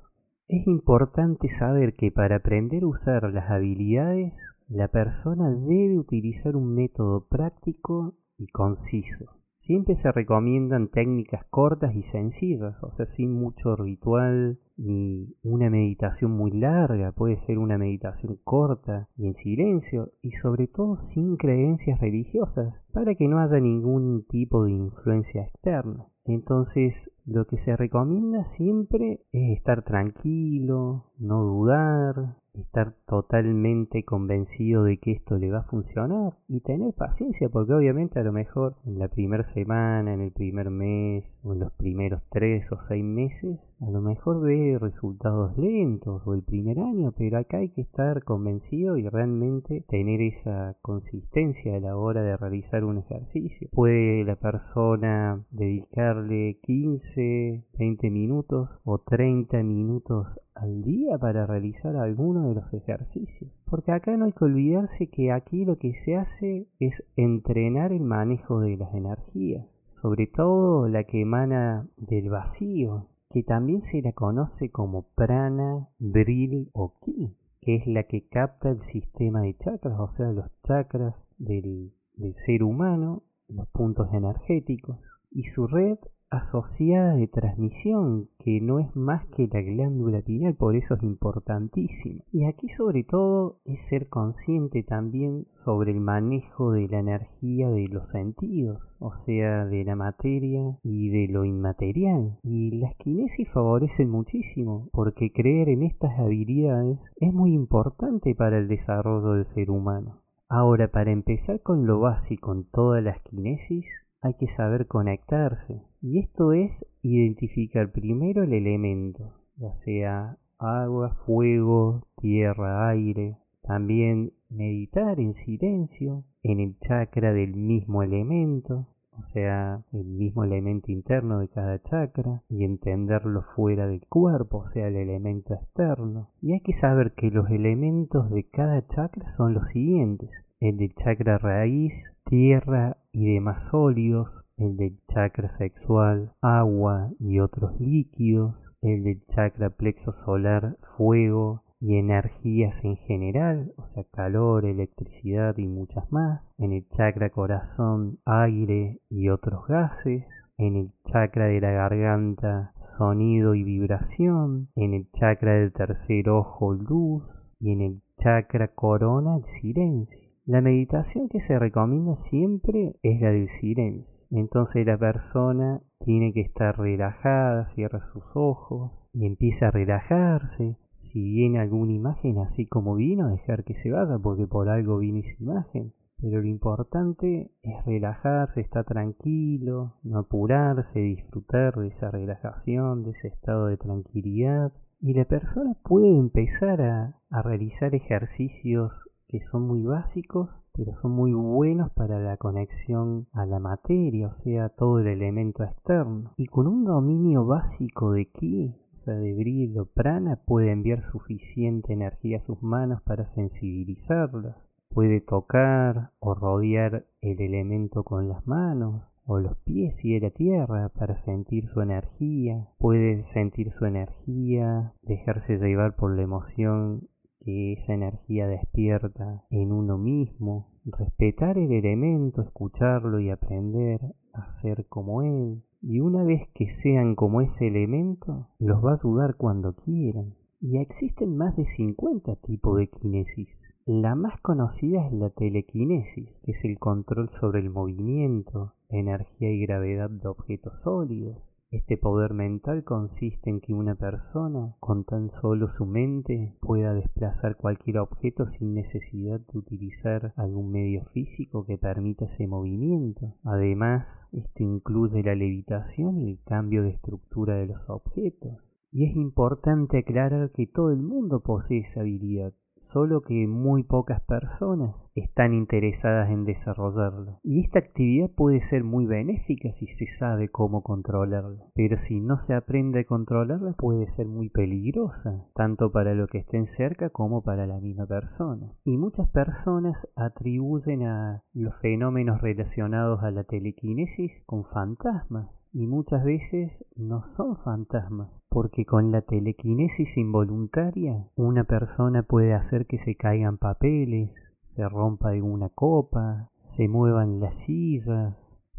Es 0.49 0.67
importante 0.67 1.49
saber 1.59 1.95
que 1.95 2.11
para 2.11 2.37
aprender 2.37 2.83
a 2.83 2.88
usar 2.88 3.33
las 3.33 3.50
habilidades, 3.50 4.35
la 4.68 4.88
persona 4.88 5.50
debe 5.50 5.99
utilizar 5.99 6.56
un 6.56 6.75
método 6.75 7.26
práctico 7.28 8.14
y 8.38 8.47
conciso. 8.49 9.26
Siempre 9.66 9.97
se 10.02 10.12
recomiendan 10.12 10.88
técnicas 10.88 11.44
cortas 11.47 11.94
y 11.94 12.02
sencillas, 12.04 12.75
o 12.83 12.94
sea, 12.97 13.06
sin 13.16 13.33
mucho 13.33 13.76
ritual 13.76 14.59
ni 14.76 15.35
una 15.42 15.71
meditación 15.71 16.33
muy 16.33 16.50
larga, 16.50 17.12
puede 17.12 17.38
ser 17.47 17.59
una 17.59 17.78
meditación 17.78 18.38
corta 18.44 19.09
y 19.16 19.26
en 19.26 19.35
silencio 19.37 20.11
y 20.21 20.33
sobre 20.42 20.66
todo 20.66 20.99
sin 21.14 21.37
creencias 21.37 21.99
religiosas 22.00 22.75
para 22.92 23.14
que 23.14 23.26
no 23.26 23.38
haya 23.38 23.59
ningún 23.59 24.26
tipo 24.28 24.64
de 24.64 24.73
influencia 24.73 25.42
externa. 25.42 26.09
Entonces, 26.26 26.92
lo 27.25 27.47
que 27.47 27.56
se 27.64 27.76
recomienda 27.76 28.47
siempre 28.56 29.21
es 29.33 29.56
estar 29.56 29.83
tranquilo, 29.83 31.06
no 31.18 31.42
dudar, 31.42 32.37
estar 32.55 32.95
totalmente 33.07 34.05
convencido 34.05 34.85
de 34.85 34.99
que 34.99 35.13
esto 35.13 35.37
le 35.37 35.51
va 35.51 35.61
a 35.61 35.65
funcionar 35.65 36.35
y 36.49 36.61
tener 36.61 36.95
paciencia 36.95 37.49
porque 37.49 37.75
obviamente 37.75 38.21
a 38.21 38.23
lo 38.23 38.33
mejor 38.33 38.77
en 38.87 38.99
la 38.99 39.09
primera 39.09 39.53
semana, 39.55 40.15
en 40.15 40.21
el 40.21 40.33
primer 40.33 40.71
mes 40.71 41.25
o 41.43 41.53
en 41.53 41.61
los 41.61 41.73
primeros 41.73 42.23
tres 42.31 42.65
o 42.73 42.79
seis 42.89 43.05
meses 43.05 43.59
a 43.81 43.91
lo 43.91 44.01
mejor 44.01 44.41
ve 44.41 44.79
resultados 44.81 45.57
lentos 45.59 46.23
o 46.27 46.35
el 46.35 46.43
primer 46.43 46.79
año 46.79 47.13
pero 47.17 47.39
acá 47.39 47.59
hay 47.59 47.69
que 47.71 47.83
estar 47.83 48.23
convencido 48.23 48.97
y 48.97 49.09
realmente 49.09 49.85
tener 49.89 50.21
esa 50.23 50.77
consistencia 50.81 51.77
a 51.77 51.81
la 51.81 51.97
hora 51.97 52.23
de 52.23 52.37
realizar 52.37 52.85
un 52.85 52.99
ejercicio. 52.99 53.69
Puede 53.73 54.25
la 54.25 54.37
persona 54.37 55.45
dedicarle 55.51 56.59
15, 56.63 57.65
20 57.79 58.11
minutos 58.11 58.69
o 58.85 58.99
30 58.99 59.63
minutos 59.63 60.27
al 60.55 60.83
día 60.83 61.19
para 61.19 61.47
realizar 61.47 61.97
alguno 61.97 62.49
de 62.49 62.55
los 62.55 62.73
ejercicios. 62.73 63.51
Porque 63.69 63.93
acá 63.93 64.17
no 64.17 64.27
hay 64.27 64.33
que 64.33 64.45
olvidarse 64.45 65.09
que 65.09 65.33
aquí 65.33 65.65
lo 65.65 65.79
que 65.79 65.93
se 66.05 66.17
hace 66.17 66.67
es 66.79 66.95
entrenar 67.17 67.93
el 67.93 68.03
manejo 68.03 68.61
de 68.61 68.77
las 68.77 68.95
energías, 68.95 69.67
sobre 70.01 70.27
todo 70.27 70.89
la 70.89 71.05
que 71.05 71.23
emana 71.23 71.87
del 71.97 72.31
vacío, 72.31 73.09
que 73.31 73.43
también 73.43 73.83
se 73.91 74.01
la 74.01 74.13
conoce 74.13 74.71
como 74.71 75.07
prana, 75.17 75.89
bril 75.99 76.71
o 76.73 76.95
ki, 77.05 77.35
que 77.61 77.77
es 77.77 77.87
la 77.87 78.05
que 78.05 78.29
capta 78.29 78.71
el 78.71 78.81
sistema 78.93 79.43
de 79.43 79.57
chakras, 79.57 79.99
o 79.99 80.11
sea, 80.17 80.31
los 80.31 80.47
chakras 80.69 81.15
del, 81.39 81.93
del 82.15 82.37
ser 82.47 82.63
humano, 82.63 83.23
los 83.49 83.67
puntos 83.69 84.13
energéticos, 84.13 84.99
y 85.33 85.43
su 85.55 85.67
red 85.67 85.99
asociada 86.31 87.14
de 87.14 87.28
transmisión, 87.28 88.28
que 88.38 88.61
no 88.61 88.78
es 88.78 88.95
más 88.97 89.26
que 89.37 89.47
la 89.47 89.62
glándula 89.62 90.23
pineal, 90.23 90.54
por 90.54 90.76
eso 90.76 90.95
es 90.95 91.02
importantísimo. 91.02 92.23
Y 92.33 92.45
aquí 92.45 92.69
sobre 92.76 93.04
todo 93.04 93.59
es 93.64 93.78
ser 93.88 94.09
consciente 94.09 94.83
también 94.83 95.47
sobre 95.64 95.93
el 95.93 96.00
manejo 96.00 96.73
de 96.73 96.88
la 96.88 96.99
energía 96.99 97.71
de 97.71 97.88
los 97.88 98.09
sentidos, 98.11 98.81
o 98.99 99.12
sea, 99.26 99.66
de 99.66 99.85
la 99.85 99.97
materia 99.97 100.78
y 100.83 101.09
de 101.11 101.33
lo 101.33 101.45
inmaterial. 101.45 102.38
Y 102.43 102.73
las 102.78 102.95
kinesis 102.97 103.49
favorecen 103.50 104.11
muchísimo, 104.11 104.88
porque 104.93 105.33
creer 105.33 105.69
en 105.69 105.83
estas 105.83 106.19
habilidades 106.19 106.99
es 107.16 107.33
muy 107.33 107.54
importante 107.54 108.35
para 108.35 108.59
el 108.59 108.69
desarrollo 108.69 109.33
del 109.33 109.47
ser 109.54 109.71
humano. 109.71 110.21
Ahora, 110.49 110.88
para 110.88 111.11
empezar 111.11 111.61
con 111.62 111.87
lo 111.87 112.00
básico 112.00 112.52
en 112.52 112.64
todas 112.71 113.02
las 113.02 113.21
kinesis, 113.23 113.87
hay 114.21 114.35
que 114.35 114.47
saber 114.57 114.87
conectarse. 114.87 115.83
Y 116.07 116.19
esto 116.19 116.53
es 116.53 116.71
identificar 117.01 117.91
primero 117.91 118.43
el 118.43 118.53
elemento, 118.53 119.33
ya 119.57 119.75
sea 119.87 120.37
agua, 120.59 121.17
fuego, 121.25 122.03
tierra, 122.21 122.91
aire. 122.91 123.39
También 123.63 124.35
meditar 124.51 125.19
en 125.19 125.33
silencio 125.47 126.25
en 126.43 126.61
el 126.61 126.79
chakra 126.81 127.33
del 127.33 127.57
mismo 127.57 128.03
elemento, 128.03 128.87
o 129.13 129.23
sea, 129.33 129.83
el 129.95 130.05
mismo 130.05 130.45
elemento 130.45 130.93
interno 130.93 131.39
de 131.39 131.49
cada 131.49 131.83
chakra, 131.83 132.43
y 132.51 132.65
entenderlo 132.65 133.41
fuera 133.57 133.87
del 133.87 134.07
cuerpo, 134.07 134.59
o 134.59 134.71
sea, 134.73 134.89
el 134.89 134.97
elemento 134.97 135.55
externo. 135.55 136.29
Y 136.43 136.53
hay 136.53 136.61
que 136.61 136.79
saber 136.81 137.15
que 137.15 137.31
los 137.31 137.49
elementos 137.49 138.31
de 138.31 138.45
cada 138.51 138.87
chakra 138.89 139.35
son 139.39 139.55
los 139.55 139.67
siguientes. 139.69 140.29
El 140.61 140.77
del 140.77 140.95
chakra 140.97 141.39
raíz, 141.39 141.95
tierra 142.27 142.99
y 143.11 143.33
demás 143.33 143.71
sólidos, 143.71 144.44
el 144.57 144.77
del 144.77 144.99
chakra 145.13 145.57
sexual, 145.59 146.33
agua 146.41 147.11
y 147.19 147.41
otros 147.41 147.79
líquidos, 147.81 148.55
el 148.83 149.03
del 149.03 149.25
chakra 149.35 149.71
plexo 149.71 150.15
solar, 150.25 150.77
fuego 150.97 151.63
y 151.81 151.97
energías 151.97 152.75
en 152.85 152.97
general, 152.97 153.73
o 153.77 153.87
sea, 153.95 154.05
calor, 154.13 154.65
electricidad 154.65 155.57
y 155.59 155.67
muchas 155.67 156.11
más, 156.13 156.43
en 156.59 156.73
el 156.73 156.89
chakra 156.97 157.31
corazón, 157.31 158.19
aire 158.25 159.01
y 159.11 159.29
otros 159.29 159.67
gases, 159.67 160.25
en 160.57 160.77
el 160.77 160.91
chakra 161.11 161.47
de 161.47 161.61
la 161.61 161.73
garganta, 161.73 162.73
sonido 162.97 163.55
y 163.55 163.65
vibración, 163.65 164.69
en 164.77 164.95
el 164.95 165.11
chakra 165.19 165.55
del 165.55 165.73
tercer 165.73 166.29
ojo, 166.29 166.73
luz, 166.75 167.25
y 167.61 167.73
en 167.73 167.81
el 167.81 168.01
chakra 168.23 168.69
corona, 168.69 169.37
el 169.37 169.61
silencio. 169.61 170.19
La 170.47 170.61
meditación 170.61 171.29
que 171.29 171.41
se 171.47 171.59
recomienda 171.59 172.17
siempre 172.31 172.95
es 173.03 173.21
la 173.21 173.31
del 173.31 173.49
silencio. 173.61 174.13
Entonces 174.31 174.87
la 174.87 174.99
persona 174.99 175.81
tiene 176.04 176.33
que 176.33 176.40
estar 176.40 176.78
relajada, 176.78 177.73
cierra 177.75 178.00
sus 178.12 178.25
ojos 178.35 178.93
y 179.12 179.26
empieza 179.26 179.69
a 179.69 179.71
relajarse. 179.71 180.76
Si 181.12 181.23
viene 181.23 181.61
alguna 181.61 181.93
imagen 181.93 182.38
así 182.38 182.66
como 182.66 182.97
vino, 182.97 183.28
dejar 183.28 183.64
que 183.64 183.75
se 183.83 183.90
vaya 183.90 184.19
porque 184.19 184.47
por 184.47 184.69
algo 184.69 184.99
viene 184.99 185.21
esa 185.21 185.43
imagen. 185.43 185.93
Pero 186.21 186.40
lo 186.40 186.49
importante 186.49 187.50
es 187.62 187.85
relajarse, 187.85 188.61
estar 188.61 188.85
tranquilo, 188.85 189.95
no 190.02 190.21
apurarse, 190.21 190.99
disfrutar 190.99 191.75
de 191.75 191.88
esa 191.88 192.11
relajación, 192.11 193.02
de 193.04 193.11
ese 193.11 193.28
estado 193.28 193.66
de 193.66 193.76
tranquilidad. 193.76 194.73
Y 195.00 195.12
la 195.14 195.26
persona 195.26 195.76
puede 195.85 196.16
empezar 196.16 196.81
a, 196.81 197.21
a 197.31 197.43
realizar 197.43 197.95
ejercicios 197.95 198.93
que 199.28 199.40
son 199.50 199.66
muy 199.66 199.83
básicos, 199.83 200.49
pero 200.76 200.93
son 201.00 201.12
muy 201.12 201.33
buenos 201.33 201.90
para 201.93 202.19
la 202.19 202.37
conexión 202.37 203.26
a 203.33 203.47
la 203.47 203.61
materia, 203.61 204.28
o 204.28 204.43
sea, 204.43 204.69
todo 204.71 204.99
el 204.99 205.07
elemento 205.07 205.62
externo. 205.62 206.33
Y 206.37 206.47
con 206.47 206.66
un 206.66 206.85
dominio 206.85 207.47
básico 207.47 208.12
de 208.12 208.26
ki, 208.26 208.75
o 209.07 209.11
de 209.11 209.35
brillo 209.35 209.87
prana, 209.87 210.40
puede 210.45 210.73
enviar 210.73 211.11
suficiente 211.12 211.93
energía 211.93 212.38
a 212.38 212.47
sus 212.47 212.61
manos 212.62 213.02
para 213.02 213.33
sensibilizarlas. 213.35 214.57
Puede 214.88 215.21
tocar 215.21 216.11
o 216.19 216.35
rodear 216.35 217.07
el 217.21 217.40
elemento 217.40 218.02
con 218.02 218.28
las 218.28 218.47
manos, 218.47 219.02
o 219.26 219.38
los 219.38 219.57
pies 219.59 219.95
y 220.04 220.19
la 220.21 220.31
tierra 220.31 220.90
para 220.90 221.23
sentir 221.25 221.69
su 221.69 221.81
energía, 221.81 222.69
puede 222.78 223.25
sentir 223.33 223.73
su 223.78 223.87
energía, 223.87 224.93
dejarse 225.02 225.57
llevar 225.57 225.97
por 225.97 226.14
la 226.14 226.23
emoción 226.23 227.09
que 227.45 227.75
esa 227.75 227.95
energía 227.95 228.47
despierta 228.47 229.45
en 229.51 229.73
uno 229.73 229.99
mismo, 229.99 230.69
respetar 230.85 231.59
el 231.59 231.73
elemento, 231.73 232.43
escucharlo 232.43 233.21
y 233.21 233.31
aprender 233.31 234.01
a 234.33 234.61
ser 234.63 234.87
como 234.87 235.23
él. 235.23 235.63
Y 235.83 236.01
una 236.01 236.25
vez 236.25 236.49
que 236.55 236.75
sean 236.83 237.15
como 237.15 237.43
ese 237.43 237.69
elemento, 237.69 238.49
los 238.59 238.83
va 238.85 238.93
a 238.93 238.95
ayudar 238.97 239.37
cuando 239.37 239.75
quieran. 239.75 240.35
Y 240.61 240.79
existen 240.79 241.37
más 241.37 241.55
de 241.57 241.67
50 241.77 242.37
tipos 242.37 242.79
de 242.79 242.89
kinesis. 242.89 243.49
La 243.85 244.15
más 244.15 244.41
conocida 244.41 245.07
es 245.07 245.13
la 245.13 245.29
telequinesis, 245.29 246.31
que 246.43 246.53
es 246.53 246.65
el 246.65 246.79
control 246.79 247.29
sobre 247.39 247.61
el 247.61 247.69
movimiento, 247.69 248.73
energía 248.89 249.51
y 249.51 249.61
gravedad 249.61 250.09
de 250.09 250.27
objetos 250.27 250.73
sólidos. 250.83 251.37
Este 251.75 251.97
poder 251.97 252.35
mental 252.35 252.85
consiste 252.85 253.50
en 253.50 253.61
que 253.61 253.75
una 253.75 253.97
persona, 253.97 254.76
con 254.78 255.02
tan 255.02 255.33
solo 255.40 255.73
su 255.76 255.85
mente, 255.85 256.54
pueda 256.61 256.95
desplazar 256.95 257.57
cualquier 257.57 257.99
objeto 257.99 258.47
sin 258.52 258.75
necesidad 258.75 259.40
de 259.40 259.59
utilizar 259.59 260.33
algún 260.37 260.71
medio 260.71 261.04
físico 261.07 261.66
que 261.66 261.76
permita 261.76 262.26
ese 262.26 262.47
movimiento. 262.47 263.35
Además, 263.43 264.07
esto 264.31 264.62
incluye 264.62 265.25
la 265.25 265.35
levitación 265.35 266.21
y 266.21 266.31
el 266.31 266.38
cambio 266.45 266.85
de 266.85 266.90
estructura 266.90 267.57
de 267.57 267.66
los 267.66 267.90
objetos. 267.90 268.52
Y 268.93 269.07
es 269.07 269.16
importante 269.16 269.99
aclarar 269.99 270.52
que 270.52 270.69
todo 270.69 270.93
el 270.93 271.02
mundo 271.02 271.40
posee 271.40 271.78
esa 271.90 272.02
habilidad, 272.02 272.52
solo 272.95 273.23
que 273.23 273.49
muy 273.49 273.83
pocas 273.83 274.23
personas 274.23 274.95
están 275.17 275.53
interesadas 275.53 276.31
en 276.31 276.45
desarrollarla. 276.45 277.41
Y 277.43 277.65
esta 277.65 277.81
actividad 277.81 278.31
puede 278.31 278.67
ser 278.69 278.85
muy 278.85 279.05
benéfica 279.05 279.69
si 279.79 279.87
se 279.99 280.07
sabe 280.19 280.49
cómo 280.49 280.83
controlarla, 280.83 281.65
pero 281.75 281.99
si 282.07 282.21
no 282.21 282.39
se 282.47 282.55
aprende 282.55 283.01
a 283.01 283.05
controlarla 283.05 283.73
puede 283.73 284.07
ser 284.15 284.27
muy 284.27 284.49
peligrosa, 284.49 285.45
tanto 285.55 285.91
para 285.91 286.15
lo 286.15 286.29
que 286.29 286.39
estén 286.39 286.69
cerca 286.77 287.11
como 287.11 287.43
para 287.43 287.67
la 287.67 287.81
misma 287.81 288.07
persona. 288.07 288.73
Y 288.85 288.97
muchas 288.97 289.29
personas 289.29 289.97
atribuyen 290.15 291.03
a 291.03 291.43
los 291.53 291.75
fenómenos 291.81 292.41
relacionados 292.41 293.23
a 293.25 293.33
la 293.33 293.43
telequinesis 293.43 294.31
con 294.47 294.65
fantasmas 294.67 295.49
y 295.75 295.88
muchas 295.88 296.25
veces 296.25 296.71
no 296.95 297.25
son 297.37 297.57
fantasmas, 297.59 298.31
porque 298.49 298.87
con 298.87 299.11
la 299.11 299.23
telequinesis 299.23 300.16
involuntaria 300.16 301.26
una 301.35 301.64
persona 301.64 302.23
puede 302.23 302.54
hacer 302.54 302.87
que 302.87 302.99
se 303.04 303.16
caigan 303.16 303.59
papeles, 303.59 304.31
se 304.76 304.88
rompa 304.88 305.31
alguna 305.31 305.69
copa, 305.71 306.50
se 306.76 306.87
muevan 306.87 307.40
las 307.40 307.54
sillas, 307.66 308.37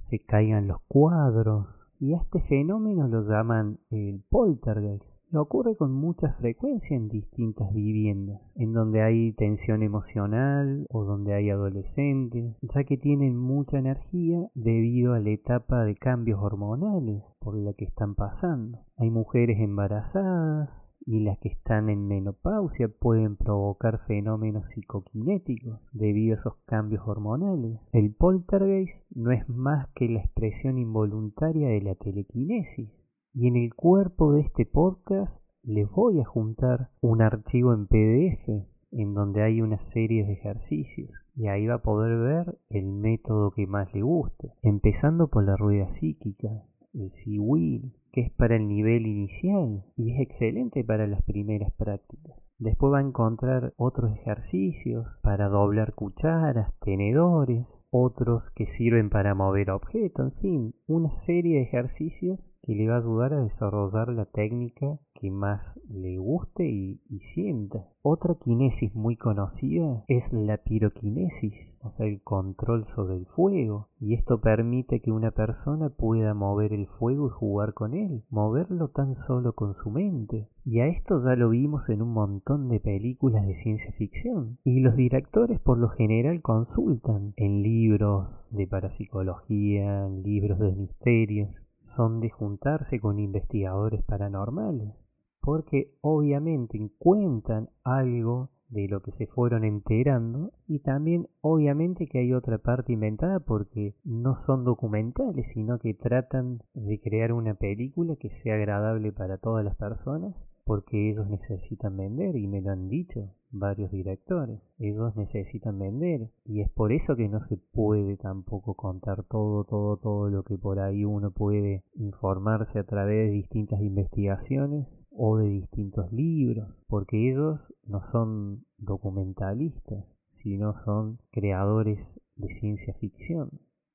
se 0.09 0.19
caigan 0.19 0.67
los 0.67 0.79
cuadros, 0.87 1.67
y 1.99 2.13
a 2.13 2.17
este 2.17 2.39
fenómeno 2.43 3.09
lo 3.09 3.27
llaman 3.29 3.79
el 3.89 4.23
poltergeist 4.29 5.14
ocurre 5.41 5.75
con 5.75 5.91
mucha 5.91 6.33
frecuencia 6.33 6.95
en 6.95 7.09
distintas 7.09 7.73
viviendas, 7.73 8.41
en 8.55 8.73
donde 8.73 9.01
hay 9.01 9.33
tensión 9.33 9.83
emocional 9.83 10.85
o 10.89 11.03
donde 11.03 11.33
hay 11.33 11.49
adolescentes, 11.49 12.55
ya 12.61 12.83
que 12.83 12.97
tienen 12.97 13.37
mucha 13.37 13.77
energía 13.77 14.49
debido 14.53 15.13
a 15.13 15.19
la 15.19 15.29
etapa 15.29 15.83
de 15.83 15.95
cambios 15.95 16.39
hormonales 16.41 17.23
por 17.39 17.55
la 17.55 17.73
que 17.73 17.85
están 17.85 18.15
pasando. 18.15 18.79
Hay 18.97 19.09
mujeres 19.09 19.59
embarazadas, 19.59 20.69
y 21.05 21.19
las 21.19 21.37
que 21.37 21.49
están 21.49 21.89
en 21.89 22.07
menopausia 22.07 22.87
pueden 22.87 23.35
provocar 23.35 23.99
fenómenos 24.07 24.65
psicoquinéticos 24.73 25.79
debido 25.91 26.35
a 26.35 26.39
esos 26.39 26.55
cambios 26.65 27.07
hormonales. 27.07 27.79
El 27.93 28.13
poltergeist 28.13 28.95
no 29.11 29.31
es 29.31 29.47
más 29.47 29.87
que 29.95 30.09
la 30.09 30.19
expresión 30.19 30.79
involuntaria 30.79 31.67
de 31.69 31.81
la 31.81 31.95
telequinesis, 31.95 32.89
y 33.35 33.47
en 33.47 33.57
el 33.57 33.73
cuerpo 33.73 34.31
de 34.31 34.41
este 34.41 34.65
podcast 34.65 35.31
les 35.61 35.91
voy 35.91 36.21
a 36.21 36.25
juntar 36.25 36.89
un 37.01 37.21
archivo 37.21 37.73
en 37.73 37.85
PDF 37.85 38.65
en 38.91 39.13
donde 39.13 39.43
hay 39.43 39.61
una 39.61 39.77
serie 39.91 40.25
de 40.25 40.33
ejercicios 40.33 41.11
y 41.35 41.47
ahí 41.47 41.67
va 41.67 41.75
a 41.75 41.81
poder 41.81 42.17
ver 42.17 42.57
el 42.69 42.85
método 42.93 43.51
que 43.51 43.67
más 43.67 43.93
le 43.93 44.03
guste, 44.03 44.53
empezando 44.61 45.27
por 45.27 45.43
la 45.43 45.57
rueda 45.57 45.93
psíquica, 45.99 46.47
el 46.93 47.11
Sea-Wheel, 47.11 47.91
que 48.13 48.21
es 48.21 48.31
para 48.31 48.55
el 48.55 48.69
nivel 48.69 49.05
inicial 49.05 49.83
y 49.97 50.13
es 50.13 50.21
excelente 50.21 50.85
para 50.85 51.05
las 51.05 51.21
primeras 51.23 51.73
prácticas. 51.73 52.37
Después 52.57 52.93
va 52.93 52.99
a 52.99 53.05
encontrar 53.05 53.73
otros 53.75 54.13
ejercicios 54.13 55.05
para 55.21 55.49
doblar 55.49 55.93
cucharas, 55.93 56.73
tenedores, 56.79 57.67
otros 57.89 58.43
que 58.55 58.67
sirven 58.77 59.09
para 59.09 59.35
mover 59.35 59.71
objetos, 59.71 60.31
en 60.31 60.39
fin, 60.39 60.75
una 60.87 61.11
serie 61.25 61.57
de 61.57 61.63
ejercicios 61.63 62.39
que 62.65 62.73
le 62.73 62.87
va 62.87 62.95
a 62.95 62.99
ayudar 62.99 63.33
a 63.33 63.43
desarrollar 63.43 64.09
la 64.09 64.25
técnica 64.25 64.97
que 65.13 65.29
más 65.29 65.61
le 65.87 66.17
guste 66.17 66.67
y, 66.67 66.99
sienta. 67.35 67.85
Otra 68.01 68.35
kinesis 68.35 68.93
muy 68.95 69.15
conocida 69.17 70.03
es 70.07 70.23
la 70.33 70.57
piroquinesis, 70.57 71.53
o 71.83 71.91
sea, 71.91 72.07
el 72.07 72.21
control 72.21 72.87
sobre 72.95 73.17
el 73.17 73.27
fuego, 73.27 73.89
y 73.99 74.15
esto 74.15 74.41
permite 74.41 74.99
que 74.99 75.11
una 75.11 75.29
persona 75.29 75.89
pueda 75.89 76.33
mover 76.33 76.73
el 76.73 76.87
fuego 76.87 77.27
y 77.27 77.31
jugar 77.31 77.75
con 77.75 77.93
él, 77.93 78.23
moverlo 78.31 78.87
tan 78.89 79.15
solo 79.27 79.53
con 79.53 79.75
su 79.75 79.91
mente. 79.91 80.49
Y 80.65 80.79
a 80.79 80.87
esto 80.87 81.23
ya 81.23 81.35
lo 81.35 81.49
vimos 81.49 81.87
en 81.89 82.01
un 82.01 82.13
montón 82.13 82.67
de 82.69 82.79
películas 82.79 83.45
de 83.45 83.61
ciencia 83.61 83.91
ficción, 83.91 84.57
y 84.63 84.79
los 84.79 84.95
directores 84.95 85.59
por 85.59 85.77
lo 85.77 85.89
general 85.89 86.41
consultan 86.41 87.33
en 87.37 87.61
libros 87.61 88.27
de 88.49 88.65
parapsicología, 88.65 90.07
en 90.07 90.23
libros 90.23 90.59
de 90.59 90.71
misterios, 90.71 91.49
son 91.95 92.19
de 92.19 92.29
juntarse 92.29 92.99
con 92.99 93.19
investigadores 93.19 94.03
paranormales, 94.03 94.93
porque 95.41 95.93
obviamente 96.01 96.77
encuentran 96.77 97.69
algo 97.83 98.49
de 98.69 98.87
lo 98.87 99.01
que 99.01 99.11
se 99.13 99.27
fueron 99.27 99.63
enterando 99.63 100.51
y 100.67 100.79
también 100.79 101.27
obviamente 101.41 102.07
que 102.07 102.19
hay 102.19 102.33
otra 102.33 102.57
parte 102.57 102.93
inventada 102.93 103.39
porque 103.39 103.95
no 104.03 104.43
son 104.45 104.63
documentales 104.63 105.45
sino 105.53 105.77
que 105.77 105.93
tratan 105.93 106.63
de 106.73 106.99
crear 106.99 107.31
una 107.31 107.53
película 107.53 108.15
que 108.15 108.31
sea 108.41 108.55
agradable 108.55 109.11
para 109.11 109.37
todas 109.37 109.63
las 109.63 109.75
personas 109.75 110.35
porque 110.65 111.11
ellos 111.11 111.29
necesitan 111.29 111.95
vender 111.95 112.35
y 112.35 112.47
me 112.47 112.61
lo 112.61 112.71
han 112.71 112.89
dicho 112.89 113.35
varios 113.51 113.91
directores. 113.91 114.59
Ellos 114.79 115.15
necesitan 115.15 115.77
vender 115.77 116.31
y 116.43 116.61
es 116.61 116.69
por 116.71 116.91
eso 116.91 117.15
que 117.15 117.29
no 117.29 117.47
se 117.47 117.57
puede 117.57 118.17
tampoco 118.17 118.73
contar 118.73 119.23
todo, 119.25 119.63
todo, 119.63 119.97
todo 119.97 120.29
lo 120.29 120.43
que 120.43 120.57
por 120.57 120.79
ahí 120.79 121.05
uno 121.05 121.31
puede 121.31 121.83
informarse 121.93 122.79
a 122.79 122.83
través 122.83 123.29
de 123.29 123.35
distintas 123.35 123.79
investigaciones 123.79 124.87
o 125.11 125.37
de 125.37 125.47
distintos 125.47 126.11
libros, 126.11 126.67
porque 126.87 127.31
ellos 127.31 127.59
no 127.85 128.01
son 128.11 128.65
documentalistas, 128.77 130.03
sino 130.41 130.73
son 130.83 131.19
creadores 131.31 131.99
de 132.35 132.47
ciencia 132.59 132.93
ficción. 132.95 133.49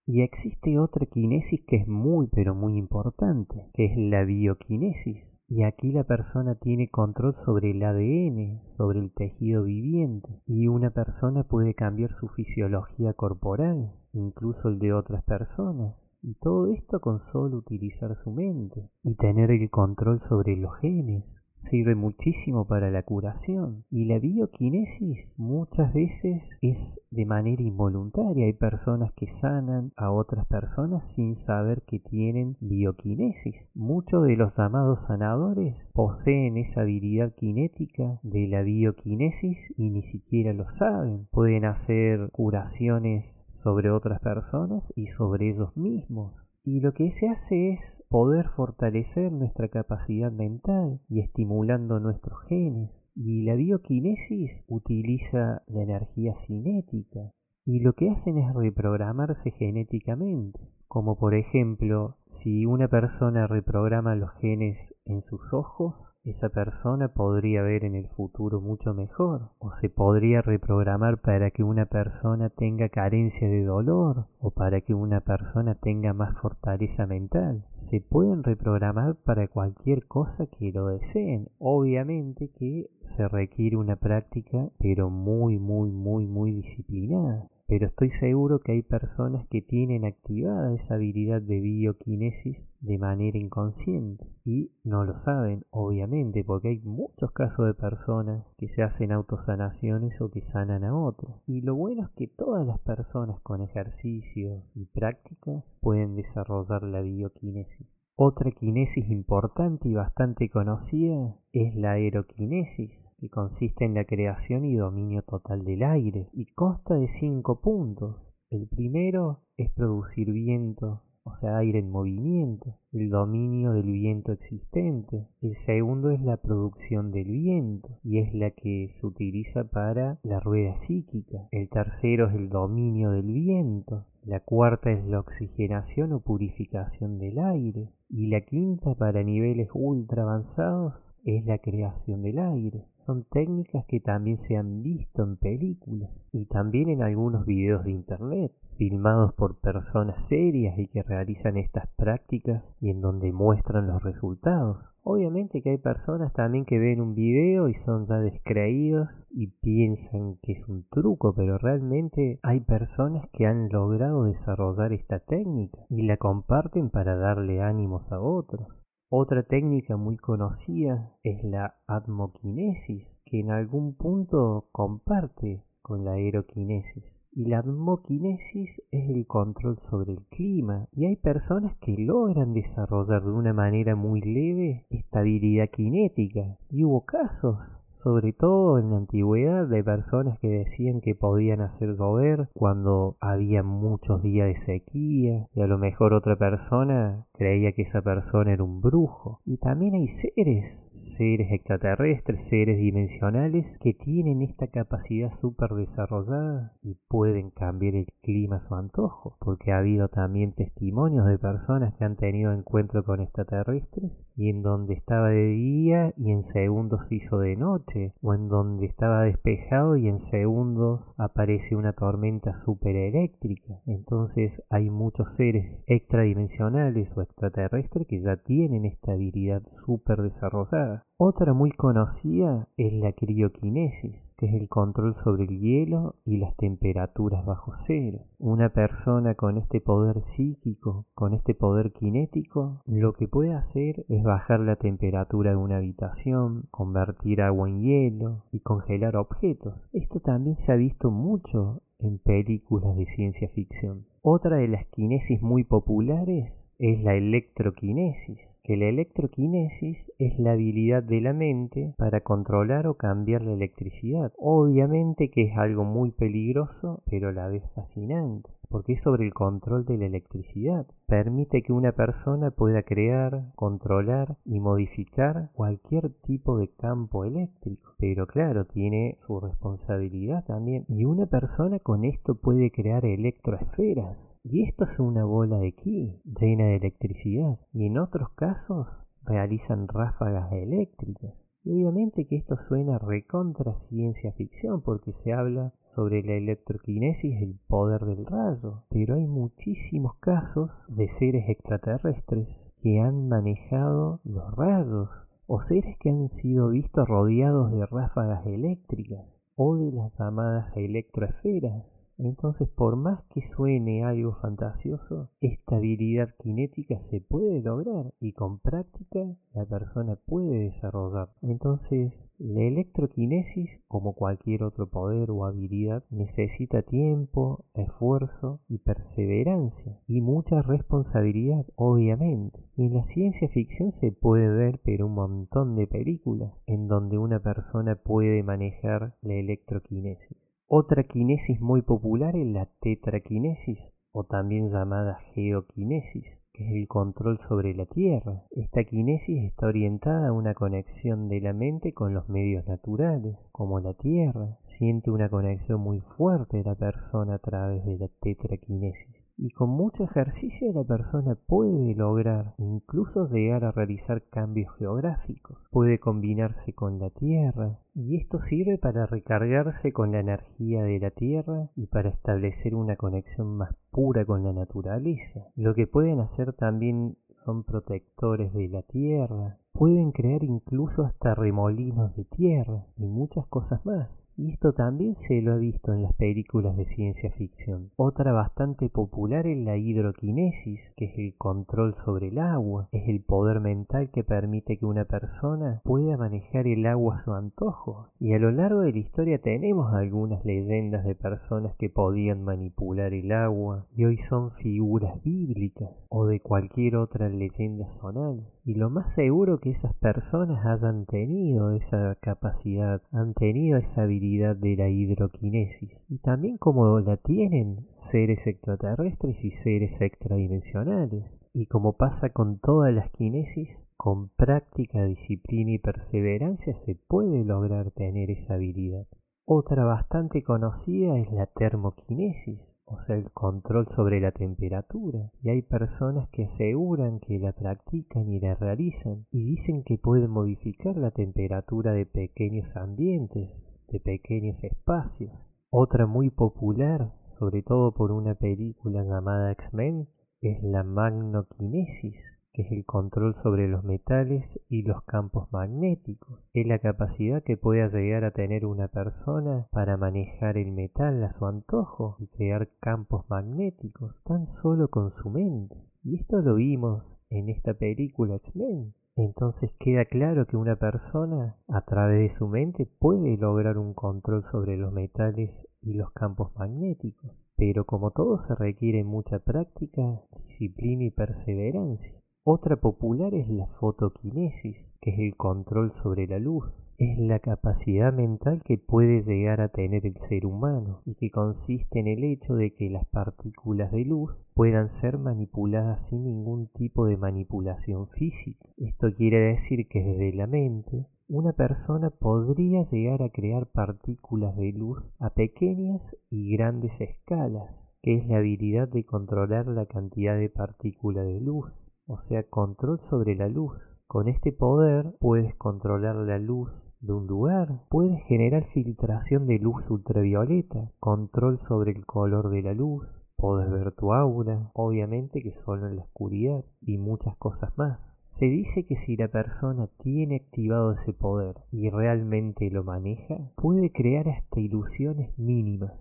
Y 0.07 0.23
existe 0.23 0.79
otra 0.79 1.07
quinesis 1.07 1.61
que 1.67 1.77
es 1.77 1.87
muy 1.87 2.29
pero 2.29 2.55
muy 2.55 2.79
importante, 2.79 3.67
que 3.75 3.85
es 3.87 3.97
la 3.97 4.25
bioquinesis 4.25 5.30
y 5.51 5.65
aquí 5.65 5.91
la 5.91 6.05
persona 6.05 6.55
tiene 6.55 6.89
control 6.91 7.35
sobre 7.45 7.73
el 7.73 7.83
ADN, 7.83 8.61
sobre 8.77 9.01
el 9.01 9.13
tejido 9.13 9.65
viviente, 9.65 10.29
y 10.47 10.69
una 10.69 10.91
persona 10.91 11.43
puede 11.43 11.75
cambiar 11.75 12.15
su 12.21 12.29
fisiología 12.29 13.15
corporal, 13.15 13.91
incluso 14.13 14.69
el 14.69 14.79
de 14.79 14.93
otras 14.93 15.25
personas. 15.25 15.97
Y 16.23 16.35
todo 16.35 16.69
esto 16.69 17.01
con 17.01 17.21
solo 17.33 17.57
utilizar 17.57 18.17
su 18.23 18.31
mente 18.31 18.91
y 19.03 19.17
tener 19.17 19.51
el 19.51 19.69
control 19.71 20.23
sobre 20.29 20.57
los 20.57 20.77
genes, 20.77 21.25
sirve 21.71 21.95
muchísimo 21.95 22.67
para 22.67 22.91
la 22.91 23.03
curación 23.03 23.85
y 23.91 24.05
la 24.05 24.19
bioquinesis 24.19 25.19
muchas 25.37 25.93
veces 25.93 26.43
es 26.63 26.79
de 27.11 27.27
manera 27.27 27.63
involuntaria. 27.63 28.47
Hay 28.47 28.53
personas 28.53 29.13
que 29.15 29.27
sanan 29.41 29.93
a 29.97 30.11
otras 30.11 30.47
personas 30.47 31.03
sin 31.15 31.37
saber 31.45 31.83
que 31.83 31.99
tienen 31.99 32.57
bioquinesis. 32.61 33.57
Muchos 33.75 34.25
de 34.25 34.37
los 34.37 34.57
llamados 34.57 34.99
sanadores 35.07 35.77
poseen 35.93 36.57
esa 36.57 36.83
habilidad 36.83 37.33
cinética 37.39 38.21
de 38.23 38.47
la 38.47 38.63
bioquinesis 38.63 39.59
y 39.77 39.91
ni 39.91 40.03
siquiera 40.11 40.53
lo 40.53 40.67
saben. 40.79 41.27
Pueden 41.31 41.65
hacer 41.65 42.31
curaciones 42.33 43.25
sobre 43.63 43.91
otras 43.91 44.21
personas 44.21 44.83
y 44.97 45.07
sobre 45.09 45.51
ellos 45.51 45.77
mismos. 45.77 46.33
Y 46.65 46.81
lo 46.81 46.93
que 46.93 47.13
se 47.19 47.29
hace 47.29 47.71
es 47.73 47.81
poder 48.11 48.49
fortalecer 48.57 49.31
nuestra 49.31 49.69
capacidad 49.69 50.33
mental 50.33 51.01
y 51.09 51.21
estimulando 51.21 52.01
nuestros 52.01 52.43
genes. 52.49 52.91
Y 53.15 53.45
la 53.45 53.55
bioquinesis 53.55 54.51
utiliza 54.67 55.63
la 55.69 55.83
energía 55.83 56.35
cinética 56.47 57.33
y 57.65 57.81
lo 57.81 57.93
que 57.93 58.11
hacen 58.11 58.39
es 58.39 58.53
reprogramarse 58.53 59.53
genéticamente, 59.53 60.61
como 60.89 61.19
por 61.19 61.35
ejemplo 61.35 62.17
si 62.43 62.67
una 62.67 62.89
persona 62.89 63.47
reprograma 63.47 64.17
los 64.17 64.33
genes 64.41 64.77
en 65.05 65.23
sus 65.23 65.41
ojos, 65.53 65.95
esa 66.25 66.49
persona 66.49 67.09
podría 67.09 67.63
ver 67.63 67.85
en 67.85 67.95
el 67.95 68.09
futuro 68.09 68.61
mucho 68.61 68.93
mejor, 68.93 69.51
o 69.59 69.73
se 69.81 69.89
podría 69.89 70.43
reprogramar 70.43 71.21
para 71.21 71.51
que 71.51 71.63
una 71.63 71.87
persona 71.87 72.51
tenga 72.51 72.89
carencia 72.89 73.49
de 73.49 73.65
dolor, 73.65 74.27
o 74.39 74.51
para 74.51 74.81
que 74.81 74.95
una 74.95 75.21
persona 75.21 75.77
tenga 75.77 76.13
más 76.13 76.37
fortaleza 76.39 77.07
mental. 77.07 77.65
Se 77.91 78.01
pueden 78.01 78.45
reprogramar 78.45 79.17
para 79.17 79.49
cualquier 79.49 80.07
cosa 80.07 80.47
que 80.47 80.71
lo 80.71 80.87
deseen. 80.87 81.49
Obviamente 81.59 82.49
que 82.57 82.89
se 83.17 83.27
requiere 83.27 83.77
una 83.77 83.97
práctica, 83.97 84.69
pero 84.79 85.11
muy, 85.11 85.59
muy, 85.59 85.91
muy, 85.91 86.25
muy 86.27 86.53
disciplinada 86.53 87.51
pero 87.71 87.87
estoy 87.87 88.11
seguro 88.19 88.59
que 88.59 88.73
hay 88.73 88.83
personas 88.83 89.47
que 89.47 89.63
tienen 89.63 90.05
activada 90.05 90.75
esa 90.75 90.95
habilidad 90.95 91.41
de 91.41 91.61
bioquinesis 91.61 92.59
de 92.81 92.99
manera 92.99 93.39
inconsciente 93.39 94.27
y 94.45 94.73
no 94.83 95.05
lo 95.05 95.23
saben, 95.23 95.65
obviamente, 95.71 96.43
porque 96.43 96.71
hay 96.71 96.81
muchos 96.81 97.31
casos 97.31 97.69
de 97.69 97.75
personas 97.75 98.45
que 98.59 98.71
se 98.71 98.83
hacen 98.83 99.13
autosanaciones 99.13 100.21
o 100.21 100.33
que 100.33 100.41
sanan 100.53 100.83
a 100.83 100.97
otros. 100.97 101.37
Y 101.47 101.61
lo 101.61 101.77
bueno 101.77 102.03
es 102.03 102.11
que 102.17 102.27
todas 102.27 102.67
las 102.67 102.81
personas 102.81 103.39
con 103.43 103.63
ejercicios 103.63 104.65
y 104.75 104.87
prácticas 104.87 105.63
pueden 105.81 106.17
desarrollar 106.17 106.83
la 106.83 107.03
bioquinesis. 107.03 107.87
Otra 108.17 108.51
quinesis 108.51 109.09
importante 109.09 109.89
y 109.89 109.95
bastante 109.95 110.51
conocida 110.51 111.37
es 111.53 111.77
la 111.77 111.93
aeroquinesis 111.93 112.91
que 113.21 113.29
consiste 113.29 113.85
en 113.85 113.95
la 113.95 114.05
creación 114.05 114.65
y 114.65 114.77
dominio 114.77 115.23
total 115.23 115.65
del 115.65 115.83
aire 115.83 116.29
y 116.33 116.47
consta 116.47 116.95
de 116.95 117.09
cinco 117.21 117.61
puntos. 117.61 118.17
El 118.51 118.67
primero 118.67 119.41
es 119.57 119.71
producir 119.71 120.33
viento 120.33 121.03
o 121.23 121.37
sea, 121.37 121.59
aire 121.59 121.81
en 121.81 121.91
movimiento, 121.91 122.77
el 122.93 123.11
dominio 123.11 123.73
del 123.73 123.93
viento 123.93 124.33
existente. 124.33 125.29
El 125.43 125.55
segundo 125.67 126.11
es 126.11 126.21
la 126.23 126.39
producción 126.39 127.13
del 127.13 127.31
viento 127.31 127.99
y 128.03 128.19
es 128.19 128.33
la 128.35 128.51
que 128.51 128.95
se 128.99 129.07
utiliza 129.07 129.65
para 129.65 130.19
la 130.23 130.41
rueda 130.41 130.75
psíquica. 130.87 131.49
El 131.53 131.69
tercero 131.69 132.29
es 132.29 132.35
el 132.35 132.49
dominio 132.49 133.11
del 133.11 133.27
viento. 133.27 134.07
La 134.25 134.41
cuarta 134.41 134.91
es 134.91 135.05
la 135.07 135.21
oxigenación 135.21 136.13
o 136.13 136.21
purificación 136.21 137.19
del 137.19 137.39
aire. 137.39 137.91
Y 138.09 138.29
la 138.29 138.41
quinta 138.41 138.95
para 138.95 139.23
niveles 139.23 139.69
ultra 139.75 140.23
avanzados 140.23 140.95
es 141.25 141.45
la 141.45 141.59
creación 141.59 142.23
del 142.23 142.39
aire. 142.39 142.85
Son 143.07 143.25
técnicas 143.25 143.85
que 143.87 144.01
también 144.01 144.39
se 144.47 144.57
han 144.57 144.83
visto 144.83 145.23
en 145.23 145.37
películas 145.37 146.11
y 146.33 146.47
también 146.47 146.89
en 146.89 147.03
algunos 147.03 147.45
videos 147.45 147.85
de 147.85 147.91
internet, 147.91 148.53
filmados 148.77 149.35
por 149.35 149.61
personas 149.61 150.17
serias 150.29 150.79
y 150.79 150.87
que 150.87 151.03
realizan 151.03 151.57
estas 151.57 151.89
prácticas 151.97 152.63
y 152.81 152.91
en 152.91 153.01
donde 153.01 153.33
muestran 153.33 153.89
los 153.89 154.03
resultados. 154.03 154.79
Obviamente 155.03 155.63
que 155.63 155.71
hay 155.71 155.79
personas 155.79 156.33
también 156.35 156.67
que 156.67 156.79
ven 156.79 157.01
un 157.01 157.15
video 157.15 157.69
y 157.69 157.75
son 157.87 158.07
ya 158.07 158.19
descreídos 158.19 159.09
y 159.31 159.47
piensan 159.49 160.37
que 160.43 160.53
es 160.53 160.69
un 160.69 160.85
truco, 160.91 161.35
pero 161.35 161.59
realmente 161.59 162.39
hay 162.43 162.61
personas 162.61 163.29
que 163.33 163.47
han 163.47 163.71
logrado 163.71 164.25
desarrollar 164.25 164.93
esta 164.93 165.21
técnica 165.21 165.79
y 165.89 166.03
la 166.03 166.17
comparten 166.17 166.91
para 166.91 167.17
darle 167.17 167.63
ánimos 167.63 168.11
a 168.13 168.21
otros. 168.21 168.80
Otra 169.13 169.43
técnica 169.43 169.97
muy 169.97 170.17
conocida 170.19 171.17
es 171.25 171.43
la 171.43 171.75
atmoquinesis, 171.89 173.09
que 173.25 173.41
en 173.41 173.51
algún 173.51 173.97
punto 173.97 174.69
comparte 174.71 175.65
con 175.83 176.05
la 176.05 176.13
aeroquinesis. 176.13 177.03
Y 177.33 177.47
la 177.47 177.59
atmoquinesis 177.59 178.71
es 178.93 179.11
el 179.11 179.27
control 179.27 179.81
sobre 179.91 180.13
el 180.13 180.25
clima. 180.27 180.87
Y 180.93 181.07
hay 181.07 181.17
personas 181.17 181.77
que 181.79 181.97
logran 181.99 182.55
desarrollar 182.55 183.25
de 183.25 183.33
una 183.33 183.53
manera 183.53 183.97
muy 183.97 184.21
leve 184.21 184.87
estabilidad 184.91 185.71
cinética. 185.75 186.57
Y 186.69 186.85
hubo 186.85 187.05
casos 187.05 187.59
sobre 188.03 188.33
todo 188.33 188.79
en 188.79 188.91
la 188.91 188.97
antigüedad 188.97 189.67
de 189.67 189.85
personas 189.85 190.39
que 190.41 190.49
decían 190.49 191.01
que 191.01 191.15
podían 191.15 191.61
hacer 191.61 191.97
llover 191.97 192.49
cuando 192.55 193.17
había 193.21 193.63
muchos 193.63 194.23
días 194.23 194.49
de 194.49 194.65
sequía 194.67 195.47
y 195.55 195.61
a 195.61 195.67
lo 195.67 195.79
mejor 195.79 196.15
otra 196.15 196.37
persona 196.37 197.27
creía 197.35 197.73
que 197.73 197.83
esa 197.83 198.03
persona 198.03 198.53
era 198.53 198.65
un 198.65 198.81
brujo. 198.81 199.41
Y 199.45 199.59
también 199.59 199.95
hay 199.95 200.09
seres 200.21 200.81
seres 201.21 201.53
extraterrestres, 201.53 202.49
seres 202.49 202.79
dimensionales 202.79 203.67
que 203.81 203.93
tienen 203.93 204.41
esta 204.41 204.69
capacidad 204.69 205.31
súper 205.43 205.69
desarrollada 205.75 206.73
y 206.83 206.97
pueden 207.09 207.51
cambiar 207.51 207.95
el 207.95 208.07
clima 208.23 208.57
a 208.57 208.67
su 208.67 208.75
antojo, 208.75 209.37
porque 209.39 209.71
ha 209.71 209.81
habido 209.81 210.09
también 210.09 210.55
testimonios 210.55 211.27
de 211.27 211.39
personas 211.39 211.95
que 211.97 212.05
han 212.05 212.17
tenido 212.17 212.55
encuentro 212.55 213.05
con 213.05 213.21
extraterrestres 213.21 214.13
y 214.41 214.49
en 214.49 214.63
donde 214.63 214.95
estaba 214.95 215.29
de 215.29 215.49
día 215.49 216.15
y 216.17 216.31
en 216.31 216.51
segundos 216.55 217.01
se 217.09 217.17
hizo 217.17 217.41
de 217.41 217.57
noche, 217.57 218.15
o 218.23 218.33
en 218.33 218.49
donde 218.49 218.87
estaba 218.87 219.25
despejado 219.25 219.99
y 219.99 220.09
en 220.09 220.31
segundos 220.31 221.03
aparece 221.19 221.77
una 221.77 221.93
tormenta 221.93 222.59
super 222.65 222.97
eléctrica. 222.97 223.81
Entonces 223.85 224.51
hay 224.71 224.89
muchos 224.89 225.29
seres 225.37 225.85
extradimensionales 225.87 227.15
o 227.19 227.21
extraterrestres 227.21 228.07
que 228.07 228.23
ya 228.23 228.39
tienen 228.39 228.87
esta 228.87 229.13
habilidad 229.13 229.63
súper 229.85 230.23
desarrollada. 230.23 231.05
Otra 231.19 231.53
muy 231.53 231.73
conocida 231.73 232.67
es 232.79 232.95
la 232.95 233.13
crioquinesis, 233.13 234.17
que 234.41 234.47
es 234.47 234.55
el 234.55 234.69
control 234.69 235.15
sobre 235.23 235.45
el 235.45 235.61
hielo 235.61 236.15
y 236.25 236.39
las 236.39 236.57
temperaturas 236.57 237.45
bajo 237.45 237.75
cero. 237.87 238.21
Una 238.39 238.71
persona 238.71 239.35
con 239.35 239.59
este 239.59 239.83
poder 239.83 240.23
psíquico, 240.35 241.05
con 241.13 241.35
este 241.35 241.55
poder 241.55 241.93
cinético, 241.99 242.81
lo 242.87 243.13
que 243.13 243.29
puede 243.29 243.53
hacer 243.53 244.07
es 244.09 244.23
bajar 244.23 244.61
la 244.61 244.77
temperatura 244.77 245.51
de 245.51 245.57
una 245.59 245.77
habitación, 245.77 246.69
convertir 246.71 247.43
agua 247.43 247.69
en 247.69 247.83
hielo 247.83 248.45
y 248.51 248.61
congelar 248.61 249.17
objetos. 249.17 249.75
Esto 249.93 250.21
también 250.21 250.57
se 250.65 250.73
ha 250.73 250.77
visto 250.77 251.11
mucho 251.11 251.83
en 251.99 252.19
películas 252.19 252.97
de 252.97 253.05
ciencia 253.15 253.51
ficción. 253.51 254.07
Otra 254.23 254.57
de 254.57 254.69
las 254.69 254.87
quinesis 254.87 255.43
muy 255.43 255.65
populares 255.65 256.51
es 256.79 257.03
la 257.03 257.15
electroquinesis 257.15 258.50
que 258.63 258.77
la 258.77 258.87
electroquinesis 258.87 259.99
es 260.19 260.39
la 260.39 260.53
habilidad 260.53 261.03
de 261.03 261.21
la 261.21 261.33
mente 261.33 261.95
para 261.97 262.21
controlar 262.21 262.87
o 262.87 262.95
cambiar 262.95 263.43
la 263.43 263.53
electricidad. 263.53 264.33
Obviamente 264.39 265.31
que 265.31 265.43
es 265.43 265.57
algo 265.57 265.85
muy 265.85 266.11
peligroso, 266.11 267.03
pero 267.07 267.31
a 267.31 267.33
la 267.33 267.49
vez 267.49 267.63
fascinante, 267.75 268.51
porque 268.69 268.95
es 268.95 269.03
sobre 269.03 269.25
el 269.27 269.35
control 269.35 269.85
de 269.85 269.99
la 269.99 270.07
electricidad. 270.07 270.87
Permite 271.07 271.63
que 271.63 271.73
una 271.73 271.93
persona 271.93 272.51
pueda 272.51 272.83
crear, 272.83 273.53
controlar 273.55 274.37
y 274.45 274.61
modificar 274.61 275.51
cualquier 275.55 276.11
tipo 276.23 276.59
de 276.59 276.69
campo 276.69 277.25
eléctrico. 277.25 277.95
Pero 277.99 278.27
claro, 278.27 278.67
tiene 278.67 279.19
su 279.27 279.41
responsabilidad 279.41 280.45
también. 280.45 280.85
Y 280.89 281.05
una 281.05 281.27
persona 281.27 281.79
con 281.79 282.05
esto 282.05 282.35
puede 282.35 282.71
crear 282.71 283.05
electroesferas 283.05 284.30
y 284.43 284.63
esto 284.63 284.85
es 284.85 284.99
una 284.99 285.25
bola 285.25 285.59
de 285.59 285.73
ki 285.73 286.23
llena 286.25 286.65
de 286.65 286.77
electricidad. 286.77 287.59
Y 287.73 287.87
en 287.87 287.99
otros 287.99 288.31
casos 288.31 288.87
realizan 289.23 289.87
ráfagas 289.87 290.51
eléctricas. 290.53 291.35
Y 291.63 291.73
obviamente 291.73 292.27
que 292.27 292.37
esto 292.37 292.57
suena 292.69 292.99
recontra 292.99 293.77
ciencia 293.91 294.33
ficción 294.33 294.81
porque 294.81 295.13
se 295.23 295.35
habla 295.35 295.75
sobre 295.95 296.23
la 296.23 296.35
electroquinesis, 296.35 297.43
el 297.43 297.59
poder 297.69 298.01
del 298.07 298.25
rayo. 298.25 298.85
Pero 298.89 299.17
hay 299.17 299.27
muchísimos 299.27 300.15
casos 300.21 300.71
de 300.89 301.09
seres 301.19 301.49
extraterrestres 301.49 302.49
que 302.83 302.99
han 302.99 303.29
manejado 303.29 304.21
los 304.25 304.57
rayos 304.57 305.11
o 305.47 305.61
seres 305.65 305.99
que 305.99 306.09
han 306.09 306.31
sido 306.41 306.71
vistos 306.71 307.07
rodeados 307.07 307.73
de 307.73 307.85
ráfagas 307.85 308.47
eléctricas 308.47 309.27
o 309.55 309.77
de 309.77 309.93
las 309.93 310.17
llamadas 310.19 310.75
electroesferas 310.77 311.85
entonces, 312.23 312.69
por 312.69 312.97
más 312.97 313.23
que 313.33 313.43
suene 313.57 314.05
algo 314.05 314.35
fantasioso, 314.43 315.31
esta 315.41 315.77
habilidad 315.77 316.35
cinética 316.43 317.01
se 317.11 317.21
puede 317.21 317.63
lograr 317.63 318.13
y 318.21 318.33
con 318.33 318.59
práctica 318.59 319.21
la 319.55 319.65
persona 319.65 320.17
puede 320.27 320.71
desarrollar. 320.71 321.31
Entonces, 321.43 322.13
la 322.39 322.63
electroquinesis, 322.63 323.69
como 323.87 324.15
cualquier 324.15 324.63
otro 324.63 324.89
poder 324.89 325.31
o 325.31 325.45
habilidad, 325.45 326.05
necesita 326.11 326.83
tiempo, 326.83 327.65
esfuerzo 327.75 328.61
y 328.69 328.79
perseverancia 328.79 329.99
y 330.07 330.21
mucha 330.21 330.63
responsabilidad, 330.63 331.67
obviamente. 331.77 332.61
en 332.77 332.95
la 332.95 333.05
ciencia 333.09 333.49
ficción 333.49 333.93
se 334.01 334.13
puede 334.13 334.49
ver 334.49 334.81
pero 334.85 335.07
un 335.07 335.15
montón 335.15 335.77
de 335.77 335.87
películas 335.87 336.53
en 336.67 336.89
donde 336.89 337.19
una 337.19 337.41
persona 337.41 337.97
puede 337.97 338.43
manejar 338.43 339.15
la 339.23 339.35
electroquinesis. 339.35 340.50
Otra 340.73 341.03
quinesis 341.03 341.61
muy 341.61 341.83
popular 341.83 342.37
es 342.37 342.47
la 342.47 342.69
tetraquinesis, 342.81 343.81
o 344.13 344.23
también 344.23 344.71
llamada 344.71 345.19
geoquinesis, 345.35 346.25
que 346.53 346.65
es 346.65 346.73
el 346.77 346.87
control 346.87 347.41
sobre 347.49 347.75
la 347.75 347.87
Tierra. 347.87 348.45
Esta 348.53 348.85
quinesis 348.85 349.43
está 349.51 349.67
orientada 349.67 350.29
a 350.29 350.33
una 350.33 350.55
conexión 350.55 351.29
de 351.29 351.41
la 351.41 351.53
mente 351.53 351.93
con 351.93 352.15
los 352.15 352.29
medios 352.29 352.65
naturales, 352.69 353.37
como 353.51 353.81
la 353.81 353.95
Tierra. 353.95 354.59
Siente 354.79 355.11
una 355.11 355.29
conexión 355.29 355.81
muy 355.81 355.99
fuerte 356.17 356.63
la 356.63 356.77
persona 356.77 357.35
a 357.35 357.39
través 357.41 357.85
de 357.85 357.99
la 357.99 358.09
tetraquinesis 358.21 359.20
y 359.43 359.51
con 359.53 359.71
mucho 359.71 360.05
ejercicio 360.05 360.71
la 360.75 360.85
persona 360.85 361.35
puede 361.47 361.95
lograr 361.95 362.53
incluso 362.59 363.27
llegar 363.27 363.65
a 363.65 363.73
realizar 363.73 364.23
cambios 364.29 364.71
geográficos, 364.77 365.57
puede 365.71 365.99
combinarse 365.99 366.75
con 366.75 366.99
la 366.99 367.09
Tierra 367.09 367.79
y 367.95 368.17
esto 368.19 368.39
sirve 368.51 368.77
para 368.77 369.07
recargarse 369.07 369.95
con 369.95 370.13
la 370.13 370.21
energía 370.21 370.83
de 370.83 370.99
la 370.99 371.11
Tierra 371.11 371.71
y 371.75 371.87
para 371.87 372.11
establecer 372.11 372.75
una 372.75 372.97
conexión 372.97 373.57
más 373.57 373.75
pura 373.91 374.27
con 374.27 374.45
la 374.45 374.53
naturaleza. 374.53 375.47
Lo 375.57 375.75
que 375.75 375.87
pueden 375.87 376.21
hacer 376.21 376.53
también 376.53 377.17
son 377.47 377.65
protectores 377.65 378.53
de 378.53 378.69
la 378.69 378.83
Tierra, 378.83 379.57
pueden 379.73 380.13
crear 380.13 380.45
incluso 380.45 381.05
hasta 381.05 381.35
remolinos 381.35 382.15
de 382.15 382.27
tierra 382.27 382.85
y 382.99 383.07
muchas 383.07 383.47
cosas 383.47 383.85
más. 383.87 384.20
Y 384.37 384.53
esto 384.53 384.73
también 384.73 385.17
se 385.29 385.43
lo 385.43 385.53
ha 385.53 385.57
visto 385.57 385.93
en 385.93 386.03
las 386.03 386.15
películas 386.15 386.77
de 386.77 386.87
ciencia 386.95 387.31
ficción. 387.33 387.91
Otra 387.97 388.33
bastante 388.33 388.89
popular 388.89 389.47
es 389.47 389.59
la 389.59 389.77
hidroquinesis, 389.77 390.81
que 390.97 391.07
es 391.07 391.19
el 391.19 391.35
control 391.37 391.95
sobre 392.05 392.29
el 392.29 392.39
agua. 392.39 392.89
Es 392.93 393.07
el 393.09 393.23
poder 393.23 393.61
mental 393.61 394.11
que 394.13 394.25
permite 394.25 394.79
que 394.79 394.87
una 394.87 395.05
persona 395.05 395.83
pueda 395.85 396.17
manejar 396.17 396.67
el 396.67 396.87
agua 396.87 397.19
a 397.19 397.25
su 397.25 397.35
antojo. 397.35 398.09
Y 398.19 398.33
a 398.33 398.39
lo 398.39 398.51
largo 398.51 398.81
de 398.81 398.93
la 398.93 398.99
historia 398.99 399.41
tenemos 399.43 399.93
algunas 399.93 400.43
leyendas 400.45 401.05
de 401.05 401.15
personas 401.15 401.75
que 401.77 401.91
podían 401.91 402.43
manipular 402.43 403.13
el 403.13 403.33
agua 403.33 403.87
y 403.95 404.05
hoy 404.05 404.19
son 404.29 404.53
figuras 404.53 405.23
bíblicas 405.23 405.91
o 406.09 406.27
de 406.27 406.41
cualquier 406.41 406.97
otra 406.97 407.29
leyenda 407.29 407.87
zonal. 408.01 408.47
Y 408.65 408.75
lo 408.75 408.91
más 408.91 409.13
seguro 409.15 409.59
que 409.59 409.71
esas 409.71 409.95
personas 409.97 410.65
hayan 410.65 411.07
tenido 411.07 411.73
esa 411.73 412.17
capacidad, 412.21 413.03
han 413.11 413.35
tenido 413.35 413.79
esa 413.79 414.03
habilidad 414.03 414.20
habilidad 414.21 414.57
de 414.57 414.77
la 414.77 414.89
hidroquinesis 414.91 415.91
y 416.11 416.19
también 416.19 416.59
como 416.59 417.01
la 417.01 417.17
tienen 417.17 417.87
seres 418.13 418.39
extraterrestres 418.47 419.43
y 419.43 419.51
seres 419.63 419.99
extradimensionales. 420.01 421.25
Y 421.55 421.67
como 421.67 421.95
pasa 421.95 422.29
con 422.29 422.59
todas 422.59 422.93
las 422.93 423.11
quinesis, 423.13 423.69
con 423.97 424.29
práctica, 424.37 425.05
disciplina 425.05 425.73
y 425.73 425.79
perseverancia 425.79 426.77
se 426.85 426.97
puede 427.09 427.45
lograr 427.45 427.93
tener 427.93 428.31
esa 428.31 428.55
habilidad. 428.55 429.07
Otra 429.47 429.85
bastante 429.85 430.43
conocida 430.43 431.19
es 431.19 431.33
la 431.33 431.47
termoquinesis, 431.47 432.61
o 432.85 432.99
sea, 433.07 433.17
el 433.17 433.31
control 433.33 433.89
sobre 433.97 434.21
la 434.21 434.33
temperatura. 434.33 435.31
Y 435.43 435.49
hay 435.49 435.63
personas 435.63 436.29
que 436.31 436.45
aseguran 436.45 437.21
que 437.21 437.39
la 437.39 437.53
practican 437.53 438.29
y 438.29 438.39
la 438.39 438.55
realizan 438.55 439.25
y 439.33 439.45
dicen 439.45 439.83
que 439.83 439.97
pueden 439.97 440.31
modificar 440.31 440.97
la 440.97 441.11
temperatura 441.11 441.93
de 441.93 442.07
pequeños 442.07 442.69
ambientes, 442.77 443.51
de 443.91 444.01
pequeños 444.01 444.63
espacios. 444.63 445.33
Otra 445.71 446.07
muy 446.07 446.31
popular, 446.31 447.13
sobre 447.39 447.63
todo 447.63 447.93
por 447.93 448.13
una 448.13 448.35
película 448.35 449.03
llamada 449.03 449.53
X-Men, 449.53 450.09
es 450.41 450.63
la 450.63 450.83
magnoquinesis, 450.83 452.17
que 452.53 452.63
es 452.63 452.73
el 452.73 452.85
control 452.85 453.37
sobre 453.43 453.69
los 453.69 453.85
metales 453.85 454.45
y 454.69 454.83
los 454.83 455.03
campos 455.05 455.53
magnéticos. 455.53 456.41
Es 456.53 456.67
la 456.67 456.79
capacidad 456.79 457.43
que 457.43 457.57
pueda 457.57 457.89
llegar 457.89 458.25
a 458.25 458.33
tener 458.33 458.67
una 458.67 458.89
persona 458.89 459.69
para 459.71 459.97
manejar 459.97 460.57
el 460.57 460.73
metal 460.73 461.23
a 461.23 461.39
su 461.39 461.47
antojo 461.47 462.17
y 462.19 462.27
crear 462.29 462.69
campos 462.81 463.25
magnéticos 463.29 464.15
tan 464.25 464.49
solo 464.63 464.89
con 464.89 465.13
su 465.23 465.31
mente. 465.31 465.77
Y 466.03 466.17
esto 466.17 466.41
lo 466.41 466.55
vimos 466.55 467.05
en 467.29 467.49
esta 467.49 467.75
película 467.75 468.37
X-Men. 468.37 468.95
Entonces 469.17 469.71
queda 469.79 470.05
claro 470.05 470.47
que 470.47 470.57
una 470.57 470.77
persona 470.77 471.57
a 471.69 471.85
través 471.85 472.31
de 472.31 472.39
su 472.39 472.47
mente 472.47 472.87
puede 472.99 473.37
lograr 473.37 473.77
un 473.77 473.95
control 473.95 474.45
sobre 474.51 474.77
los 474.77 474.93
metales 474.93 475.51
y 475.83 475.95
los 475.95 476.11
campos 476.13 476.53
magnéticos. 476.57 477.31
Pero 477.57 477.85
como 477.85 478.13
todo 478.13 478.47
se 478.47 478.55
requiere 478.55 479.05
mucha 479.05 479.39
práctica, 479.39 480.23
disciplina 480.47 481.05
y 481.05 481.11
perseverancia. 481.11 482.21
Otra 482.45 482.77
popular 482.77 483.35
es 483.35 483.49
la 483.49 483.67
fotoquinesis, 483.79 484.77
que 485.01 485.11
es 485.11 485.19
el 485.19 485.37
control 485.37 485.93
sobre 486.03 486.27
la 486.27 486.39
luz. 486.39 486.65
Es 486.99 487.19
la 487.19 487.39
capacidad 487.39 488.13
mental 488.13 488.63
que 488.63 488.77
puede 488.77 489.23
llegar 489.23 489.63
a 489.63 489.69
tener 489.69 490.05
el 490.05 490.19
ser 490.29 490.45
humano 490.45 491.01
y 491.07 491.15
que 491.15 491.31
consiste 491.31 491.99
en 491.99 492.09
el 492.09 492.25
hecho 492.25 492.55
de 492.55 492.75
que 492.75 492.91
las 492.91 493.07
partículas 493.07 493.91
de 493.93 494.05
luz 494.05 494.31
puedan 494.53 494.91
ser 495.01 495.17
manipuladas 495.17 496.07
sin 496.11 496.25
ningún 496.25 496.69
tipo 496.75 497.07
de 497.07 497.17
manipulación 497.17 498.09
física. 498.09 498.69
Esto 498.77 499.15
quiere 499.17 499.39
decir 499.55 499.89
que 499.89 500.03
desde 500.03 500.35
la 500.35 500.47
mente 500.47 501.07
una 501.29 501.53
persona 501.53 502.11
podría 502.11 502.83
llegar 502.91 503.23
a 503.23 503.31
crear 503.31 503.67
partículas 503.67 504.55
de 504.57 504.73
luz 504.73 504.99
a 505.19 505.31
pequeñas 505.31 506.03
y 506.29 506.55
grandes 506.55 506.93
escalas, 507.01 507.71
que 508.03 508.17
es 508.17 508.27
la 508.27 508.39
habilidad 508.39 508.89
de 508.89 509.05
controlar 509.05 509.67
la 509.67 509.87
cantidad 509.87 510.37
de 510.37 510.51
partículas 510.51 511.25
de 511.25 511.41
luz 511.41 511.67
o 512.11 512.21
sea, 512.29 512.43
control 512.43 513.01
sobre 513.09 513.37
la 513.37 513.49
luz. 513.49 513.73
Con 514.11 514.27
este 514.27 514.51
poder 514.51 515.15
puedes 515.21 515.55
controlar 515.55 516.17
la 516.17 516.41
luz 516.41 516.69
de 517.01 517.13
un 517.13 517.29
lugar, 517.29 517.85
puedes 517.91 518.21
generar 518.25 518.65
filtración 518.75 519.47
de 519.47 519.61
luz 519.61 519.89
ultravioleta, 519.89 520.91
control 520.99 521.61
sobre 521.69 521.93
el 521.93 522.05
color 522.07 522.51
de 522.51 522.61
la 522.61 522.75
luz, 522.75 523.07
puedes 523.37 523.71
ver 523.71 523.93
tu 523.93 524.13
aura, 524.13 524.73
obviamente 524.75 525.41
que 525.45 525.55
solo 525.65 525.87
en 525.87 525.95
la 525.95 526.03
oscuridad, 526.03 526.65
y 526.81 526.99
muchas 526.99 527.37
cosas 527.37 527.71
más. 527.79 528.01
Se 528.41 528.47
dice 528.47 528.85
que 528.85 528.97
si 529.07 529.17
la 529.17 529.29
persona 529.29 529.87
tiene 530.03 530.43
activado 530.45 530.91
ese 530.91 531.13
poder 531.13 531.55
y 531.71 531.89
realmente 531.89 532.69
lo 532.69 532.83
maneja, 532.83 533.37
puede 533.55 533.93
crear 533.93 534.29
hasta 534.29 534.59
ilusiones 534.59 535.39
mínimas 535.39 535.93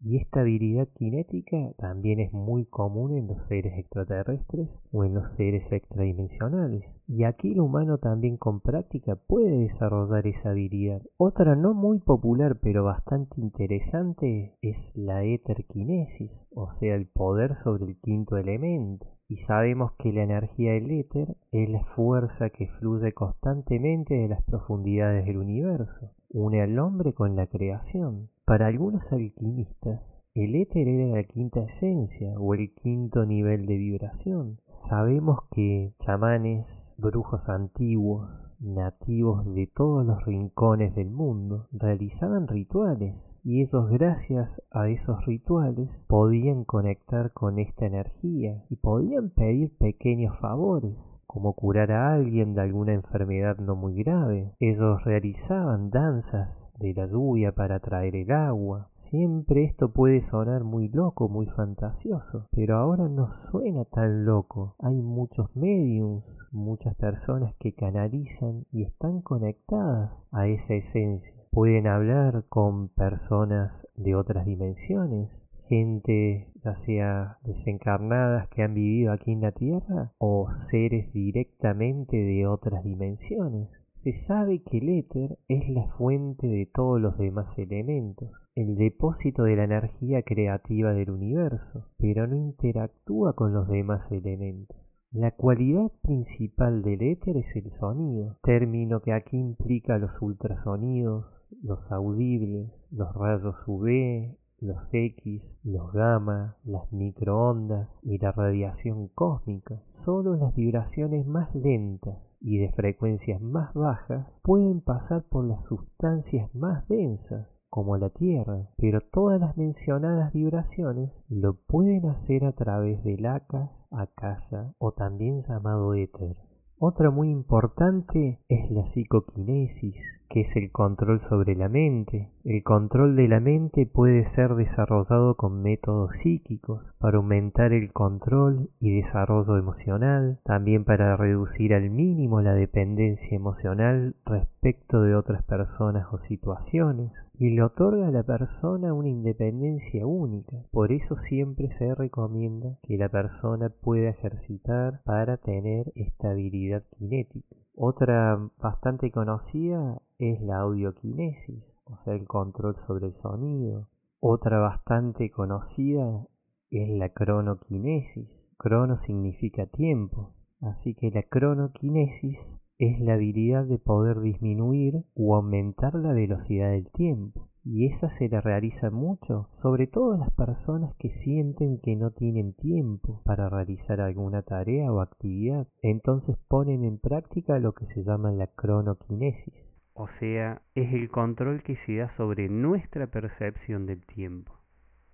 y 0.00 0.16
esta 0.16 0.40
habilidad 0.40 0.88
cinética 0.96 1.72
también 1.78 2.20
es 2.20 2.32
muy 2.32 2.64
común 2.66 3.16
en 3.16 3.26
los 3.26 3.38
seres 3.48 3.76
extraterrestres 3.78 4.68
o 4.92 5.04
en 5.04 5.14
los 5.14 5.24
seres 5.36 5.70
extradimensionales. 5.72 6.84
Y 7.08 7.24
aquí 7.24 7.52
el 7.52 7.60
humano 7.60 7.98
también 7.98 8.36
con 8.36 8.60
práctica 8.60 9.16
puede 9.16 9.50
desarrollar 9.50 10.26
esa 10.26 10.50
habilidad. 10.50 11.02
Otra 11.16 11.56
no 11.56 11.74
muy 11.74 11.98
popular 11.98 12.58
pero 12.60 12.84
bastante 12.84 13.40
interesante 13.40 14.54
es 14.62 14.76
la 14.94 15.24
eterquinesis, 15.24 16.30
o 16.54 16.72
sea 16.78 16.94
el 16.94 17.06
poder 17.06 17.56
sobre 17.64 17.86
el 17.86 18.00
quinto 18.00 18.36
elemento. 18.36 19.17
Y 19.28 19.36
sabemos 19.44 19.92
que 19.98 20.10
la 20.10 20.22
energía 20.22 20.72
del 20.72 20.90
éter 20.90 21.36
es 21.52 21.68
la 21.68 21.84
fuerza 21.94 22.48
que 22.48 22.66
fluye 22.78 23.12
constantemente 23.12 24.14
de 24.14 24.28
las 24.28 24.42
profundidades 24.44 25.26
del 25.26 25.36
universo 25.36 26.12
une 26.30 26.62
al 26.62 26.78
hombre 26.78 27.12
con 27.12 27.36
la 27.36 27.46
creación. 27.46 28.30
Para 28.44 28.66
algunos 28.66 29.02
alquimistas, 29.12 30.00
el 30.34 30.54
éter 30.54 30.88
era 30.88 31.16
la 31.16 31.24
quinta 31.24 31.60
esencia 31.60 32.38
o 32.38 32.54
el 32.54 32.74
quinto 32.74 33.26
nivel 33.26 33.66
de 33.66 33.76
vibración. 33.76 34.60
Sabemos 34.88 35.40
que 35.52 35.92
chamanes, 36.04 36.66
brujos 36.96 37.46
antiguos, 37.48 38.30
nativos 38.60 39.44
de 39.54 39.66
todos 39.66 40.06
los 40.06 40.24
rincones 40.24 40.94
del 40.94 41.10
mundo, 41.10 41.68
realizaban 41.72 42.48
rituales 42.48 43.14
y 43.48 43.62
ellos 43.62 43.88
gracias 43.88 44.50
a 44.70 44.90
esos 44.90 45.24
rituales 45.24 45.88
podían 46.06 46.64
conectar 46.64 47.32
con 47.32 47.58
esta 47.58 47.86
energía 47.86 48.62
y 48.68 48.76
podían 48.76 49.30
pedir 49.30 49.74
pequeños 49.78 50.38
favores 50.38 50.94
como 51.26 51.54
curar 51.54 51.90
a 51.92 52.12
alguien 52.12 52.52
de 52.52 52.60
alguna 52.60 52.92
enfermedad 52.92 53.56
no 53.56 53.74
muy 53.74 54.02
grave. 54.02 54.52
Ellos 54.60 55.02
realizaban 55.02 55.88
danzas 55.88 56.50
de 56.78 56.92
la 56.92 57.06
lluvia 57.06 57.52
para 57.52 57.80
traer 57.80 58.16
el 58.16 58.30
agua. 58.32 58.90
Siempre 59.08 59.64
esto 59.64 59.94
puede 59.94 60.28
sonar 60.28 60.62
muy 60.64 60.88
loco, 60.88 61.30
muy 61.30 61.46
fantasioso, 61.46 62.48
pero 62.50 62.76
ahora 62.76 63.08
no 63.08 63.30
suena 63.50 63.86
tan 63.86 64.26
loco. 64.26 64.74
Hay 64.78 65.00
muchos 65.00 65.48
mediums, 65.56 66.22
muchas 66.52 66.94
personas 66.96 67.54
que 67.60 67.72
canalizan 67.72 68.66
y 68.72 68.82
están 68.82 69.22
conectadas 69.22 70.12
a 70.32 70.46
esa 70.48 70.74
esencia. 70.74 71.37
Pueden 71.50 71.86
hablar 71.86 72.44
con 72.48 72.88
personas 72.88 73.72
de 73.96 74.14
otras 74.14 74.46
dimensiones, 74.46 75.30
gente 75.68 76.48
ya 76.64 76.76
sea 76.84 77.38
desencarnadas 77.42 78.48
que 78.48 78.62
han 78.62 78.74
vivido 78.74 79.12
aquí 79.12 79.32
en 79.32 79.40
la 79.40 79.52
Tierra 79.52 80.12
o 80.18 80.48
seres 80.70 81.12
directamente 81.12 82.16
de 82.16 82.46
otras 82.46 82.84
dimensiones. 82.84 83.68
Se 84.02 84.24
sabe 84.26 84.62
que 84.62 84.78
el 84.78 84.88
éter 84.90 85.38
es 85.48 85.68
la 85.68 85.88
fuente 85.98 86.46
de 86.46 86.66
todos 86.66 87.00
los 87.00 87.18
demás 87.18 87.46
elementos, 87.58 88.30
el 88.54 88.76
depósito 88.76 89.42
de 89.42 89.56
la 89.56 89.64
energía 89.64 90.22
creativa 90.22 90.92
del 90.92 91.10
universo, 91.10 91.86
pero 91.98 92.26
no 92.26 92.36
interactúa 92.36 93.34
con 93.34 93.52
los 93.52 93.68
demás 93.68 94.10
elementos. 94.12 94.76
La 95.10 95.30
cualidad 95.30 95.90
principal 96.02 96.82
del 96.82 97.02
éter 97.02 97.38
es 97.38 97.56
el 97.56 97.72
sonido, 97.78 98.36
término 98.42 99.00
que 99.00 99.12
aquí 99.12 99.38
implica 99.38 99.98
los 99.98 100.10
ultrasonidos, 100.20 101.24
los 101.62 101.80
audibles, 101.90 102.70
los 102.90 103.14
rayos 103.14 103.56
UV, 103.66 104.36
los 104.60 104.78
X, 104.92 105.42
los 105.64 105.92
gamma, 105.92 106.56
las 106.64 106.92
microondas 106.92 107.88
y 108.02 108.18
la 108.18 108.32
radiación 108.32 109.08
cósmica. 109.08 109.80
Solo 110.04 110.36
las 110.36 110.54
vibraciones 110.54 111.26
más 111.26 111.54
lentas 111.54 112.18
y 112.40 112.58
de 112.58 112.72
frecuencias 112.72 113.40
más 113.40 113.72
bajas 113.74 114.26
pueden 114.42 114.80
pasar 114.80 115.24
por 115.24 115.44
las 115.44 115.62
sustancias 115.64 116.52
más 116.54 116.86
densas 116.88 117.48
como 117.70 117.96
la 117.96 118.10
Tierra, 118.10 118.70
pero 118.78 119.00
todas 119.12 119.40
las 119.40 119.56
mencionadas 119.56 120.32
vibraciones 120.32 121.12
lo 121.28 121.54
pueden 121.54 122.06
hacer 122.06 122.44
a 122.44 122.52
través 122.52 123.02
del 123.04 123.26
ACAS, 123.26 123.70
ACASA 123.90 124.74
o 124.78 124.92
también 124.92 125.42
llamado 125.42 125.94
éter. 125.94 126.36
Otra 126.78 127.10
muy 127.10 127.30
importante 127.30 128.40
es 128.48 128.70
la 128.70 128.90
psicoquinesis, 128.92 129.96
que 130.28 130.42
es 130.42 130.56
el 130.56 130.70
control 130.70 131.20
sobre 131.28 131.54
la 131.54 131.68
mente. 131.68 132.28
El 132.44 132.62
control 132.62 133.16
de 133.16 133.28
la 133.28 133.40
mente 133.40 133.86
puede 133.86 134.30
ser 134.34 134.54
desarrollado 134.54 135.36
con 135.36 135.62
métodos 135.62 136.10
psíquicos 136.22 136.82
para 136.98 137.18
aumentar 137.18 137.72
el 137.72 137.92
control 137.92 138.70
y 138.80 139.00
desarrollo 139.00 139.56
emocional, 139.56 140.38
también 140.44 140.84
para 140.84 141.16
reducir 141.16 141.74
al 141.74 141.90
mínimo 141.90 142.40
la 142.40 142.54
dependencia 142.54 143.36
emocional 143.36 144.14
respecto 144.24 145.02
de 145.02 145.14
otras 145.14 145.42
personas 145.44 146.06
o 146.12 146.18
situaciones, 146.28 147.12
y 147.38 147.50
le 147.50 147.62
otorga 147.62 148.08
a 148.08 148.10
la 148.10 148.24
persona 148.24 148.92
una 148.92 149.08
independencia 149.08 150.04
única. 150.04 150.56
Por 150.72 150.90
eso 150.92 151.16
siempre 151.28 151.68
se 151.78 151.94
recomienda 151.94 152.78
que 152.82 152.98
la 152.98 153.08
persona 153.08 153.68
pueda 153.68 154.10
ejercitar 154.10 155.00
para 155.04 155.36
tener 155.36 155.92
estabilidad 155.94 156.82
cinética. 156.98 157.56
Otra 157.76 158.36
bastante 158.60 159.12
conocida 159.12 160.02
es 160.18 160.40
la 160.42 160.60
audioquinesis, 160.60 161.64
o 161.84 161.96
sea, 162.04 162.14
el 162.14 162.26
control 162.26 162.76
sobre 162.86 163.06
el 163.06 163.14
sonido. 163.22 163.88
Otra 164.20 164.58
bastante 164.58 165.30
conocida 165.30 166.26
es 166.70 166.88
la 166.90 167.10
cronoquinesis. 167.10 168.28
Crono 168.56 169.00
significa 169.06 169.66
tiempo, 169.66 170.34
así 170.60 170.94
que 170.94 171.10
la 171.10 171.22
cronoquinesis 171.22 172.36
es 172.78 173.00
la 173.00 173.14
habilidad 173.14 173.64
de 173.64 173.78
poder 173.78 174.20
disminuir 174.20 175.04
o 175.14 175.36
aumentar 175.36 175.94
la 175.94 176.12
velocidad 176.12 176.70
del 176.70 176.90
tiempo. 176.90 177.48
y 177.64 177.86
esa 177.86 178.08
se 178.16 178.30
la 178.30 178.40
realiza 178.40 178.90
mucho, 178.90 179.50
sobre 179.60 179.86
todo 179.86 180.16
las 180.16 180.32
personas 180.32 180.94
que 180.96 181.10
sienten 181.22 181.78
que 181.80 181.96
no 181.96 182.12
tienen 182.12 182.54
tiempo 182.54 183.20
para 183.26 183.50
realizar 183.50 184.00
alguna 184.00 184.40
tarea 184.42 184.90
o 184.90 185.00
actividad. 185.02 185.68
Entonces 185.82 186.38
ponen 186.48 186.82
en 186.82 186.98
práctica 186.98 187.58
lo 187.58 187.72
que 187.74 187.84
se 187.88 188.04
llama 188.04 188.32
la 188.32 188.46
cronoquinesis. 188.46 189.67
O 190.00 190.06
sea, 190.20 190.62
es 190.76 190.94
el 190.94 191.10
control 191.10 191.64
que 191.64 191.74
se 191.84 191.96
da 191.96 192.16
sobre 192.16 192.48
nuestra 192.48 193.08
percepción 193.08 193.84
del 193.84 194.06
tiempo. 194.06 194.52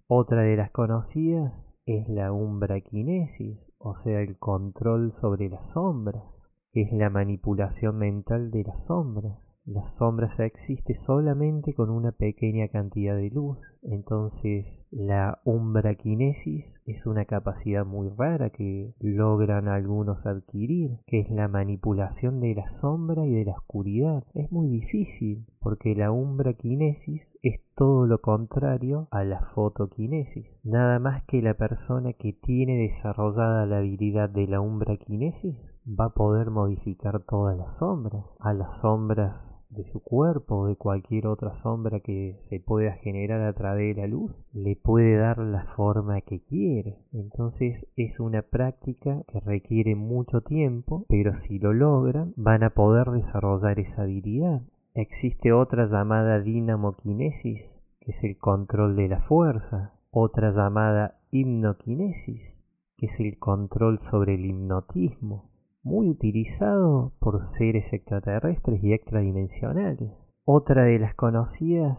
Otra 0.06 0.42
de 0.42 0.56
las 0.58 0.70
conocidas 0.72 1.54
es 1.86 2.06
la 2.06 2.32
umbraquinesis, 2.32 3.58
o 3.78 3.96
sea, 4.02 4.20
el 4.20 4.36
control 4.36 5.14
sobre 5.22 5.48
las 5.48 5.66
sombras, 5.72 6.22
es 6.74 6.92
la 6.92 7.08
manipulación 7.08 7.96
mental 7.96 8.50
de 8.50 8.64
las 8.64 8.84
sombras. 8.84 9.38
La 9.66 9.90
sombra 9.96 10.30
existe 10.40 11.00
solamente 11.06 11.72
con 11.72 11.88
una 11.88 12.12
pequeña 12.12 12.68
cantidad 12.68 13.16
de 13.16 13.30
luz, 13.30 13.56
entonces 13.82 14.66
la 14.90 15.40
umbraquinesis 15.44 16.66
es 16.84 17.06
una 17.06 17.24
capacidad 17.24 17.86
muy 17.86 18.10
rara 18.10 18.50
que 18.50 18.92
logran 19.00 19.68
algunos 19.68 20.24
adquirir, 20.26 20.98
que 21.06 21.20
es 21.20 21.30
la 21.30 21.48
manipulación 21.48 22.40
de 22.40 22.56
la 22.56 22.78
sombra 22.82 23.24
y 23.24 23.32
de 23.32 23.46
la 23.46 23.52
oscuridad. 23.52 24.22
Es 24.34 24.52
muy 24.52 24.68
difícil 24.68 25.46
porque 25.60 25.94
la 25.94 26.12
umbraquinesis 26.12 27.22
es 27.42 27.60
todo 27.74 28.06
lo 28.06 28.20
contrario 28.20 29.08
a 29.10 29.24
la 29.24 29.40
fotoquinesis. 29.54 30.46
Nada 30.62 30.98
más 30.98 31.24
que 31.24 31.40
la 31.40 31.54
persona 31.54 32.12
que 32.12 32.34
tiene 32.34 32.76
desarrollada 32.76 33.64
la 33.64 33.78
habilidad 33.78 34.28
de 34.28 34.46
la 34.46 34.60
umbraquinesis 34.60 35.56
va 35.88 36.06
a 36.06 36.14
poder 36.14 36.50
modificar 36.50 37.22
todas 37.24 37.56
las 37.56 37.78
sombras. 37.78 38.26
A 38.40 38.52
las 38.52 38.68
sombras 38.82 39.53
de 39.74 39.84
su 39.92 40.00
cuerpo 40.00 40.56
o 40.56 40.66
de 40.66 40.76
cualquier 40.76 41.26
otra 41.26 41.60
sombra 41.62 42.00
que 42.00 42.40
se 42.48 42.60
pueda 42.60 42.92
generar 42.94 43.40
a 43.42 43.52
través 43.52 43.94
de 43.94 44.02
la 44.02 44.08
luz, 44.08 44.32
le 44.52 44.76
puede 44.76 45.16
dar 45.16 45.38
la 45.38 45.66
forma 45.76 46.20
que 46.20 46.40
quiere. 46.40 46.98
Entonces 47.12 47.86
es 47.96 48.18
una 48.20 48.42
práctica 48.42 49.22
que 49.28 49.40
requiere 49.40 49.94
mucho 49.94 50.40
tiempo, 50.40 51.04
pero 51.08 51.32
si 51.46 51.58
lo 51.58 51.72
logran 51.72 52.32
van 52.36 52.62
a 52.62 52.70
poder 52.70 53.10
desarrollar 53.10 53.78
esa 53.78 54.02
habilidad. 54.02 54.62
Existe 54.94 55.52
otra 55.52 55.86
llamada 55.86 56.40
dinamoquinesis, 56.40 57.62
que 58.00 58.12
es 58.12 58.24
el 58.24 58.38
control 58.38 58.94
de 58.94 59.08
la 59.08 59.22
fuerza, 59.22 59.94
otra 60.10 60.52
llamada 60.52 61.18
hipnoquinesis, 61.32 62.40
que 62.96 63.06
es 63.06 63.18
el 63.18 63.38
control 63.38 63.98
sobre 64.10 64.34
el 64.34 64.46
hipnotismo, 64.46 65.50
muy 65.84 66.08
utilizado 66.08 67.12
por 67.20 67.56
seres 67.58 67.84
extraterrestres 67.92 68.82
y 68.82 68.92
extradimensionales. 68.92 70.10
Otra 70.44 70.84
de 70.84 70.98
las 70.98 71.14
conocidas 71.14 71.98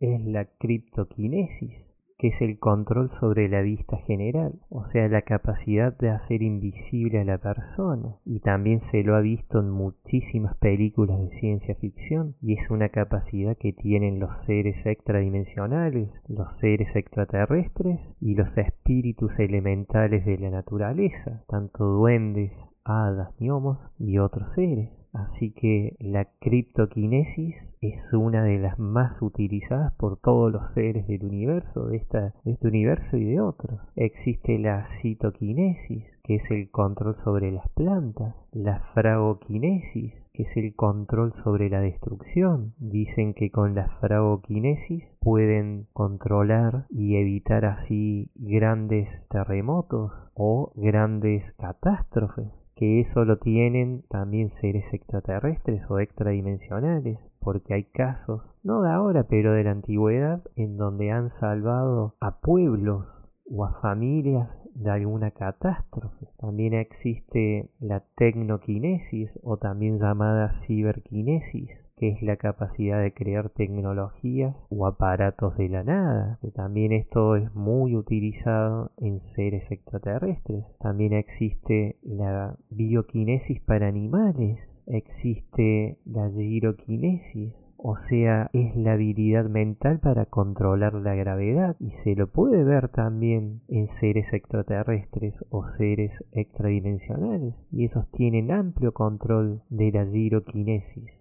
es 0.00 0.24
la 0.24 0.46
criptoquinesis, 0.58 1.86
que 2.18 2.28
es 2.28 2.40
el 2.40 2.58
control 2.58 3.10
sobre 3.20 3.48
la 3.48 3.60
vista 3.60 3.98
general, 4.06 4.54
o 4.70 4.86
sea, 4.86 5.06
la 5.08 5.22
capacidad 5.22 5.96
de 5.98 6.10
hacer 6.10 6.42
invisible 6.42 7.20
a 7.20 7.24
la 7.24 7.38
persona. 7.38 8.16
Y 8.24 8.40
también 8.40 8.80
se 8.90 9.02
lo 9.02 9.16
ha 9.16 9.20
visto 9.20 9.60
en 9.60 9.70
muchísimas 9.70 10.56
películas 10.56 11.20
de 11.20 11.38
ciencia 11.40 11.74
ficción, 11.74 12.36
y 12.40 12.54
es 12.54 12.70
una 12.70 12.88
capacidad 12.88 13.56
que 13.58 13.74
tienen 13.74 14.18
los 14.18 14.30
seres 14.46 14.76
extradimensionales, 14.86 16.08
los 16.28 16.48
seres 16.60 16.88
extraterrestres 16.96 18.00
y 18.20 18.34
los 18.34 18.48
espíritus 18.56 19.32
elementales 19.38 20.24
de 20.24 20.38
la 20.38 20.50
naturaleza, 20.50 21.44
tanto 21.48 21.84
duendes, 21.84 22.52
hadas, 22.86 23.34
gnomos 23.38 23.78
y 23.98 24.18
otros 24.18 24.48
seres. 24.54 24.90
Así 25.16 25.50
que 25.52 25.96
la 25.98 26.26
criptoquinesis 26.40 27.56
es 27.80 28.12
una 28.12 28.42
de 28.42 28.58
las 28.58 28.78
más 28.78 29.20
utilizadas 29.22 29.94
por 29.94 30.18
todos 30.18 30.52
los 30.52 30.74
seres 30.74 31.06
del 31.06 31.24
universo, 31.24 31.86
de, 31.86 31.96
este 31.96 32.68
universo 32.68 33.16
y 33.16 33.24
de 33.24 33.40
otros. 33.40 33.80
Existe 33.96 34.58
la 34.58 34.86
citoquinesis, 35.00 36.04
que 36.22 36.36
es 36.36 36.50
el 36.50 36.70
control 36.70 37.16
sobre 37.24 37.50
las 37.50 37.66
plantas, 37.70 38.34
la 38.52 38.80
fragoquinesis, 38.92 40.12
que 40.34 40.42
es 40.42 40.56
el 40.56 40.74
control 40.74 41.32
sobre 41.44 41.70
la 41.70 41.80
destrucción. 41.80 42.74
Dicen 42.78 43.32
que 43.32 43.50
con 43.50 43.74
la 43.74 43.88
fragoquinesis 44.00 45.04
pueden 45.20 45.86
controlar 45.94 46.84
y 46.90 47.16
evitar 47.16 47.64
así 47.64 48.30
grandes 48.34 49.08
terremotos 49.30 50.12
o 50.34 50.72
grandes 50.76 51.42
catástrofes 51.54 52.52
que 52.76 53.00
eso 53.00 53.24
lo 53.24 53.38
tienen 53.38 54.04
también 54.10 54.52
seres 54.60 54.84
extraterrestres 54.92 55.82
o 55.88 55.98
extradimensionales, 55.98 57.18
porque 57.40 57.74
hay 57.74 57.84
casos, 57.84 58.42
no 58.62 58.82
de 58.82 58.90
ahora, 58.90 59.24
pero 59.24 59.52
de 59.52 59.64
la 59.64 59.70
antigüedad, 59.70 60.42
en 60.56 60.76
donde 60.76 61.10
han 61.10 61.30
salvado 61.40 62.14
a 62.20 62.40
pueblos 62.40 63.06
o 63.50 63.64
a 63.64 63.80
familias 63.80 64.48
de 64.74 64.90
alguna 64.90 65.30
catástrofe. 65.30 66.28
También 66.38 66.74
existe 66.74 67.70
la 67.80 68.04
tecnoquinesis 68.16 69.30
o 69.42 69.56
también 69.56 69.98
llamada 69.98 70.60
ciberquinesis, 70.66 71.70
que 71.96 72.10
es 72.10 72.22
la 72.22 72.36
capacidad 72.36 73.00
de 73.00 73.14
crear 73.14 73.48
tecnologías 73.48 74.54
o 74.68 74.86
aparatos 74.86 75.56
de 75.56 75.68
la 75.70 75.82
nada, 75.82 76.38
que 76.42 76.50
también 76.50 76.92
esto 76.92 77.36
es 77.36 77.54
muy 77.54 77.96
utilizado 77.96 78.90
en 78.98 79.20
seres 79.34 79.70
extraterrestres. 79.70 80.64
También 80.78 81.14
existe 81.14 81.96
la 82.02 82.56
bioquinesis 82.70 83.60
para 83.62 83.88
animales, 83.88 84.58
existe 84.86 85.98
la 86.04 86.30
giroquinesis, 86.30 87.54
o 87.78 87.96
sea, 88.08 88.50
es 88.52 88.74
la 88.76 88.92
habilidad 88.92 89.46
mental 89.46 90.00
para 90.00 90.26
controlar 90.26 90.94
la 90.94 91.14
gravedad 91.14 91.76
y 91.78 91.92
se 92.04 92.14
lo 92.14 92.26
puede 92.26 92.64
ver 92.64 92.88
también 92.88 93.60
en 93.68 93.88
seres 94.00 94.32
extraterrestres 94.32 95.34
o 95.50 95.64
seres 95.78 96.12
extradimensionales 96.32 97.54
y 97.70 97.84
esos 97.84 98.10
tienen 98.12 98.50
amplio 98.50 98.92
control 98.92 99.62
de 99.70 99.92
la 99.92 100.06
giroquinesis. 100.06 101.15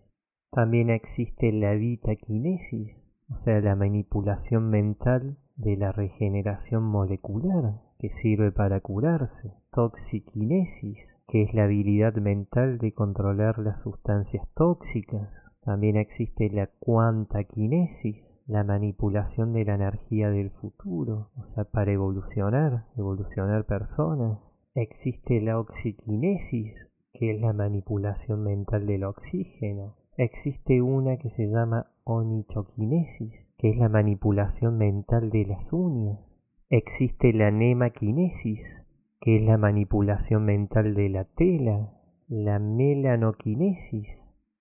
También 0.55 0.89
existe 0.89 1.51
la 1.51 1.73
vitaquinesis, 1.73 2.95
o 3.29 3.43
sea, 3.43 3.59
la 3.59 3.75
manipulación 3.75 4.69
mental 4.69 5.35
de 5.57 5.75
la 5.75 5.91
regeneración 5.91 6.81
molecular 6.81 7.81
que 7.99 8.07
sirve 8.21 8.53
para 8.53 8.79
curarse. 8.79 9.51
Toxiquinesis, 9.73 10.97
que 11.27 11.41
es 11.41 11.53
la 11.53 11.65
habilidad 11.65 12.13
mental 12.15 12.77
de 12.77 12.93
controlar 12.93 13.59
las 13.59 13.81
sustancias 13.81 14.47
tóxicas. 14.55 15.29
También 15.65 15.97
existe 15.97 16.49
la 16.49 16.67
cuantaquinesis, 16.79 18.23
la 18.47 18.63
manipulación 18.63 19.51
de 19.51 19.65
la 19.65 19.75
energía 19.75 20.29
del 20.29 20.51
futuro, 20.51 21.31
o 21.35 21.53
sea, 21.53 21.65
para 21.65 21.91
evolucionar, 21.91 22.85
evolucionar 22.95 23.65
personas. 23.65 24.39
Existe 24.73 25.41
la 25.41 25.59
oxiquinesis, 25.59 26.73
que 27.11 27.35
es 27.35 27.41
la 27.41 27.51
manipulación 27.51 28.41
mental 28.45 28.87
del 28.87 29.03
oxígeno. 29.03 29.95
Existe 30.17 30.81
una 30.81 31.17
que 31.17 31.29
se 31.31 31.47
llama 31.47 31.87
onichoquinesis, 32.05 33.33
que 33.57 33.71
es 33.71 33.77
la 33.77 33.89
manipulación 33.89 34.77
mental 34.77 35.29
de 35.29 35.45
las 35.45 35.73
uñas. 35.73 36.19
Existe 36.69 37.33
la 37.33 37.51
nemaquinesis, 37.51 38.61
que 39.19 39.37
es 39.37 39.43
la 39.43 39.57
manipulación 39.57 40.45
mental 40.45 40.95
de 40.95 41.09
la 41.09 41.25
tela. 41.25 41.89
La 42.29 42.59
melanoquinesis, 42.59 44.07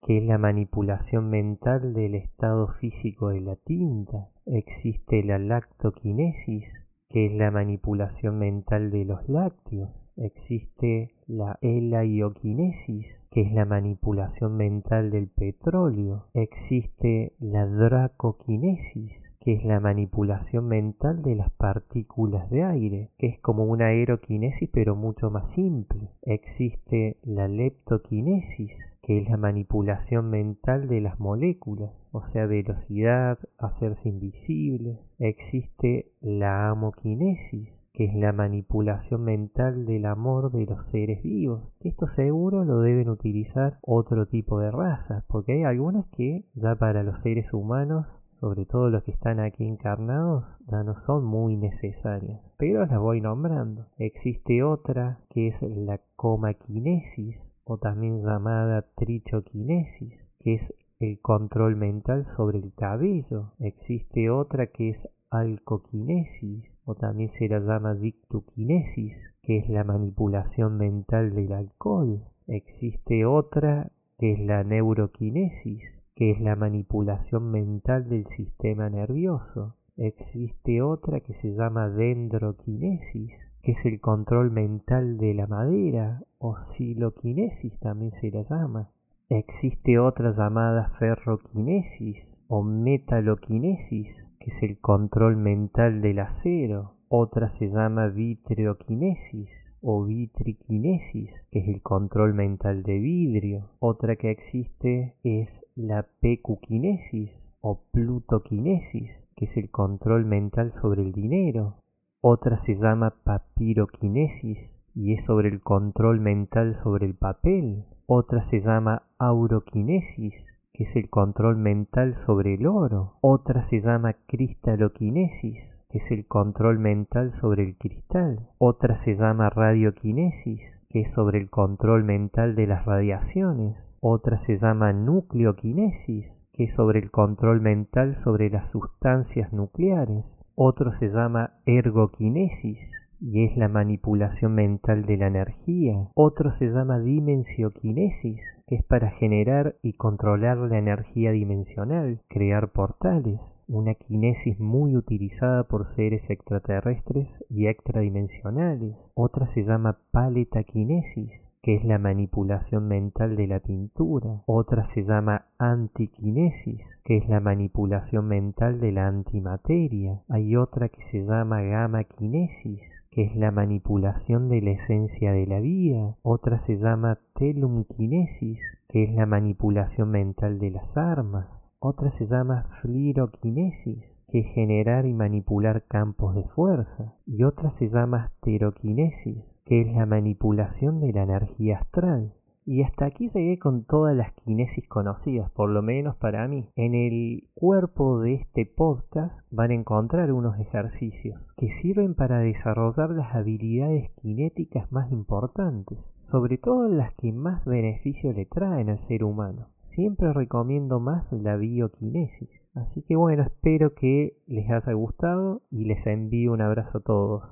que 0.03 0.19
es 0.19 0.25
la 0.25 0.39
manipulación 0.39 1.31
mental 1.31 1.95
del 1.95 2.17
estado 2.17 2.69
físico 2.81 3.29
de 3.29 3.41
la 3.41 3.55
tinta. 3.55 4.31
Existe 4.47 5.23
la 5.23 5.39
lactoquinesis, 5.39 6.65
que 7.09 7.27
es 7.27 7.33
la 7.33 7.53
manipulación 7.53 8.39
mental 8.39 8.91
de 8.91 9.05
los 9.05 9.29
lácteos. 9.29 10.04
Existe 10.17 11.11
la 11.27 11.59
elaioquinesis, 11.61 13.07
que 13.31 13.41
es 13.43 13.53
la 13.53 13.65
manipulación 13.65 14.57
mental 14.57 15.11
del 15.11 15.27
petróleo. 15.29 16.27
Existe 16.35 17.33
la 17.41 17.67
dracoquinesis, 17.67 19.13
que 19.41 19.55
es 19.55 19.65
la 19.65 19.81
manipulación 19.81 20.69
mental 20.69 21.23
de 21.23 21.35
las 21.35 21.51
partículas 21.51 22.49
de 22.51 22.63
aire, 22.63 23.11
que 23.19 23.27
es 23.27 23.41
como 23.41 23.65
una 23.65 23.87
aeroquinesis 23.87 24.71
pero 24.73 24.97
mucho 24.97 25.31
más 25.31 25.53
simple. 25.55 26.11
Existe 26.23 27.19
la 27.25 27.49
leptoquinesis, 27.49 28.71
que 29.03 29.19
es 29.19 29.29
la 29.29 29.37
manipulación 29.37 30.31
mental 30.31 30.89
de 30.89 31.01
las 31.01 31.21
moléculas, 31.21 31.91
o 32.13 32.23
sea, 32.29 32.47
velocidad, 32.47 33.39
hacerse 33.59 34.09
invisible. 34.09 35.01
Existe 35.19 36.13
la 36.23 36.71
amoquinesis, 36.71 37.69
que 37.95 38.07
es 38.07 38.15
la 38.15 38.33
manipulación 38.33 39.23
mental 39.23 39.87
del 39.87 40.05
amor 40.07 40.51
de 40.51 40.67
los 40.67 40.85
seres 40.91 41.23
vivos. 41.23 41.63
Esto 41.81 42.09
seguro 42.17 42.65
lo 42.65 42.81
deben 42.81 43.09
utilizar 43.09 43.79
otro 43.83 44.27
tipo 44.27 44.59
de 44.59 44.73
razas, 44.73 45.25
porque 45.29 45.53
hay 45.53 45.63
algunas 45.63 46.05
que 46.09 46.45
ya 46.55 46.75
para 46.75 47.05
los 47.05 47.23
seres 47.23 47.53
humanos, 47.53 48.07
sobre 48.41 48.67
todo 48.67 48.91
los 48.91 49.05
que 49.05 49.13
están 49.13 49.39
aquí 49.39 49.65
encarnados, 49.65 50.45
ya 50.67 50.83
no 50.83 50.97
son 51.07 51.25
muy 51.25 51.57
necesarias, 51.57 52.41
pero 52.59 52.85
las 52.85 52.99
voy 52.99 53.21
nombrando. 53.21 53.87
Existe 53.97 54.65
otra 54.65 55.21
que 55.31 55.49
es 55.49 55.63
la 55.63 56.01
comaquinesis, 56.17 57.37
o 57.63 57.79
también 57.79 58.25
llamada 58.25 58.87
trichoquinesis, 58.97 60.15
que 60.41 60.55
es 60.55 60.75
el 60.99 61.21
control 61.21 61.77
mental 61.77 62.27
sobre 62.37 62.59
el 62.59 62.75
cabello. 62.75 63.53
Existe 63.61 64.31
otra 64.31 64.67
que 64.67 64.91
es 64.91 64.99
alcoquinesis 65.41 66.65
o 66.85 66.95
también 66.95 67.31
se 67.39 67.49
la 67.49 67.61
llama 67.61 67.95
dictoquinesis, 67.95 69.15
que 69.43 69.59
es 69.59 69.69
la 69.69 69.85
manipulación 69.85 70.77
mental 70.77 71.35
del 71.35 71.53
alcohol. 71.53 72.25
Existe 72.47 73.25
otra 73.25 73.91
que 74.19 74.33
es 74.33 74.41
la 74.41 74.65
neuroquinesis, 74.65 75.83
que 76.15 76.31
es 76.31 76.41
la 76.41 76.57
manipulación 76.57 77.51
mental 77.51 78.09
del 78.09 78.27
sistema 78.37 78.89
nervioso. 78.89 79.77
Existe 79.97 80.83
otra 80.83 81.21
que 81.21 81.35
se 81.35 81.55
llama 81.55 81.89
dendroquinesis, 81.89 83.33
que 83.63 83.73
es 83.73 83.85
el 83.85 84.01
control 84.01 84.51
mental 84.51 85.19
de 85.19 85.35
la 85.35 85.47
madera, 85.47 86.23
o 86.39 86.57
siloquinesis 86.77 87.79
también 87.81 88.13
se 88.21 88.31
la 88.31 88.43
llama. 88.43 88.91
Existe 89.29 89.99
otra 89.99 90.33
llamada 90.37 90.91
ferroquinesis 90.99 92.19
o 92.49 92.63
metaloquinesis, 92.63 94.09
que 94.45 94.51
es 94.51 94.63
el 94.63 94.79
control 94.79 95.37
mental 95.37 96.03
del 96.03 96.19
acero. 96.19 96.97
Otra 97.09 97.57
se 97.59 97.69
llama 97.69 98.09
vitreoquinesis 98.09 99.49
o 99.81 100.05
vitriquinesis, 100.05 101.31
que 101.51 101.61
es 101.61 101.69
el 101.69 101.81
control 101.81 102.35
mental 102.35 102.83
de 102.83 102.99
vidrio. 102.99 103.71
Otra 103.79 104.17
que 104.17 104.31
existe 104.31 105.15
es 105.25 105.49
la 105.75 106.07
pecuquinesis 106.21 107.31
o 107.63 107.85
plutoquinesis, 107.91 109.11
que 109.35 109.47
es 109.47 109.57
el 109.57 109.71
control 109.71 110.27
mental 110.27 110.75
sobre 110.83 111.03
el 111.03 111.13
dinero. 111.13 111.77
Otra 112.21 112.63
se 112.67 112.75
llama 112.75 113.15
papiroquinesis 113.25 114.59
y 114.95 115.15
es 115.15 115.25
sobre 115.25 115.49
el 115.49 115.63
control 115.63 116.21
mental 116.21 116.79
sobre 116.83 117.07
el 117.07 117.15
papel. 117.15 117.85
Otra 118.07 118.47
se 118.51 118.61
llama 118.61 119.05
auroquinesis, 119.19 120.35
que 120.75 120.85
es 120.85 120.97
el 120.97 121.09
control 121.09 121.57
mental 121.57 122.17
sobre 122.27 122.55
el 122.55 122.67
oro. 122.67 123.15
Otra 123.21 123.67
se 123.71 123.81
llama 123.81 124.15
cristaloquinesis, 124.27 125.61
que 125.89 125.99
es 125.99 126.11
el 126.11 126.27
control 126.27 126.81
mental 126.81 127.33
sobre 127.41 127.63
el 127.63 127.77
cristal. 127.79 128.49
Otra 128.59 129.03
se 129.05 129.15
llama 129.15 129.51
radioquinesis, 129.51 130.61
que 130.91 131.03
es 131.03 131.15
sobre 131.15 131.39
el 131.39 131.49
control 131.49 132.03
mental 132.03 132.57
de 132.57 132.67
las 132.67 132.85
radiaciones. 132.85 133.77
Otra 134.01 134.45
se 134.47 134.59
llama 134.59 134.93
nucleoquinesis, 134.93 136.27
que 136.53 136.65
es 136.65 136.75
sobre 136.75 136.99
el 136.99 137.13
control 137.13 137.61
mental 137.61 138.19
sobre 138.25 138.51
las 138.51 138.69
sustancias 138.73 139.53
nucleares. 139.53 140.25
Otro 140.57 140.93
se 140.99 141.09
llama 141.09 141.53
ergoquinesis, 141.67 142.79
y 143.21 143.45
es 143.45 143.57
la 143.57 143.69
manipulación 143.69 144.55
mental 144.55 145.05
de 145.05 145.17
la 145.17 145.27
energía. 145.27 146.09
Otro 146.15 146.57
se 146.59 146.67
llama 146.67 146.99
dimensioquinesis, 146.99 148.41
que 148.67 148.77
es 148.77 148.85
para 148.85 149.11
generar 149.13 149.77
y 149.83 149.95
controlar 149.95 150.59
la 150.59 150.79
energía 150.79 151.33
dimensional, 151.33 152.21
crear 152.29 152.73
portales. 152.73 153.41
Una 153.67 153.95
quinesis 153.95 154.61
muy 154.61 154.95
utilizada 154.95 155.65
por 155.65 155.95
seres 155.97 156.23
extraterrestres 156.29 157.29
y 157.49 157.67
extradimensionales. 157.67 158.95
Otra 159.15 159.53
se 159.55 159.65
llama 159.65 159.99
paletaquinesis, 160.11 161.31
que 161.63 161.77
es 161.77 161.85
la 161.85 161.99
manipulación 161.99 162.89
mental 162.89 163.37
de 163.37 163.47
la 163.47 163.61
pintura. 163.61 164.43
Otra 164.45 164.87
se 164.93 165.03
llama 165.03 165.47
antiquinesis, 165.59 166.83
que 167.05 167.17
es 167.17 167.29
la 167.29 167.41
manipulación 167.41 168.29
mental 168.29 168.81
de 168.81 168.93
la 168.93 169.07
antimateria. 169.07 170.21
Hay 170.29 170.57
otra 170.57 170.91
que 170.91 171.03
se 171.11 171.25
llama 171.25 171.63
gamma 171.63 172.05
quinesis, 172.05 172.83
que 173.15 173.23
es 173.23 173.37
la 173.37 173.53
manipulación 173.53 174.49
de 174.49 174.61
la 174.61 174.71
esencia 174.73 175.33
de 175.33 175.47
la 175.47 175.61
vida. 175.61 176.17
Otra 176.23 176.65
se 176.67 176.79
llama 176.79 177.21
telumquinesis, 177.39 178.59
que 178.89 179.05
es 179.05 179.15
la 179.15 179.25
manipulación 179.25 180.11
mental 180.11 180.59
de 180.59 180.73
las 180.73 180.97
armas. 180.97 181.47
Otra 181.79 182.11
se 182.19 182.27
llama 182.27 182.67
fliroquinesis, 182.83 184.03
que 184.29 184.41
es 184.41 184.47
generar 184.55 185.07
y 185.07 185.15
manipular 185.15 185.85
campos 185.87 186.35
de 186.35 186.43
fuerza. 186.57 187.15
Y 187.25 187.45
otra 187.45 187.71
se 187.79 187.89
llama 187.89 188.25
asteroquinesis, 188.25 189.45
que 189.65 189.83
es 189.83 189.95
la 189.95 190.07
manipulación 190.07 191.01
de 191.01 191.13
la 191.13 191.23
energía 191.23 191.79
astral. 191.79 192.33
Y 192.67 192.83
hasta 192.83 193.05
aquí 193.05 193.31
llegué 193.35 193.59
con 193.59 193.85
todas 193.85 194.17
las 194.17 194.33
kinesis 194.45 194.89
conocidas, 194.89 195.51
por 195.51 195.69
lo 195.69 195.83
menos 195.83 196.17
para 196.17 196.49
mí. 196.49 196.67
En 196.77 196.95
el 196.95 197.45
cuerpo 197.55 198.21
de 198.21 198.35
este 198.35 198.65
podcast 198.65 199.35
van 199.51 199.71
a 199.71 199.75
encontrar 199.75 200.33
unos 200.33 200.59
ejercicios 200.59 201.41
que 201.59 201.69
sirven 201.83 202.15
para 202.15 202.39
desarrollar 202.39 203.11
las 203.11 203.35
habilidades 203.35 204.11
kinéticas 204.23 204.91
más 204.91 205.13
importantes, 205.13 205.99
sobre 206.31 206.57
todo 206.57 206.89
las 206.89 207.15
que 207.17 207.33
más 207.33 207.63
beneficio 207.67 208.33
le 208.33 208.47
traen 208.47 208.89
al 208.89 209.07
ser 209.09 209.25
humano. 209.25 209.69
Siempre 209.95 210.33
recomiendo 210.33 211.01
más 211.01 211.31
la 211.33 211.57
bioquinesis. 211.57 212.49
Así 212.75 213.03
que 213.03 213.15
bueno, 213.15 213.45
espero 213.45 213.95
que 213.95 214.39
les 214.47 214.69
haya 214.71 214.93
gustado 214.95 215.63
y 215.71 215.85
les 215.85 216.05
envío 216.07 216.53
un 216.53 216.63
abrazo 216.63 216.99
a 216.99 217.03
todos. 217.03 217.43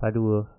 Saludos. 0.00 0.57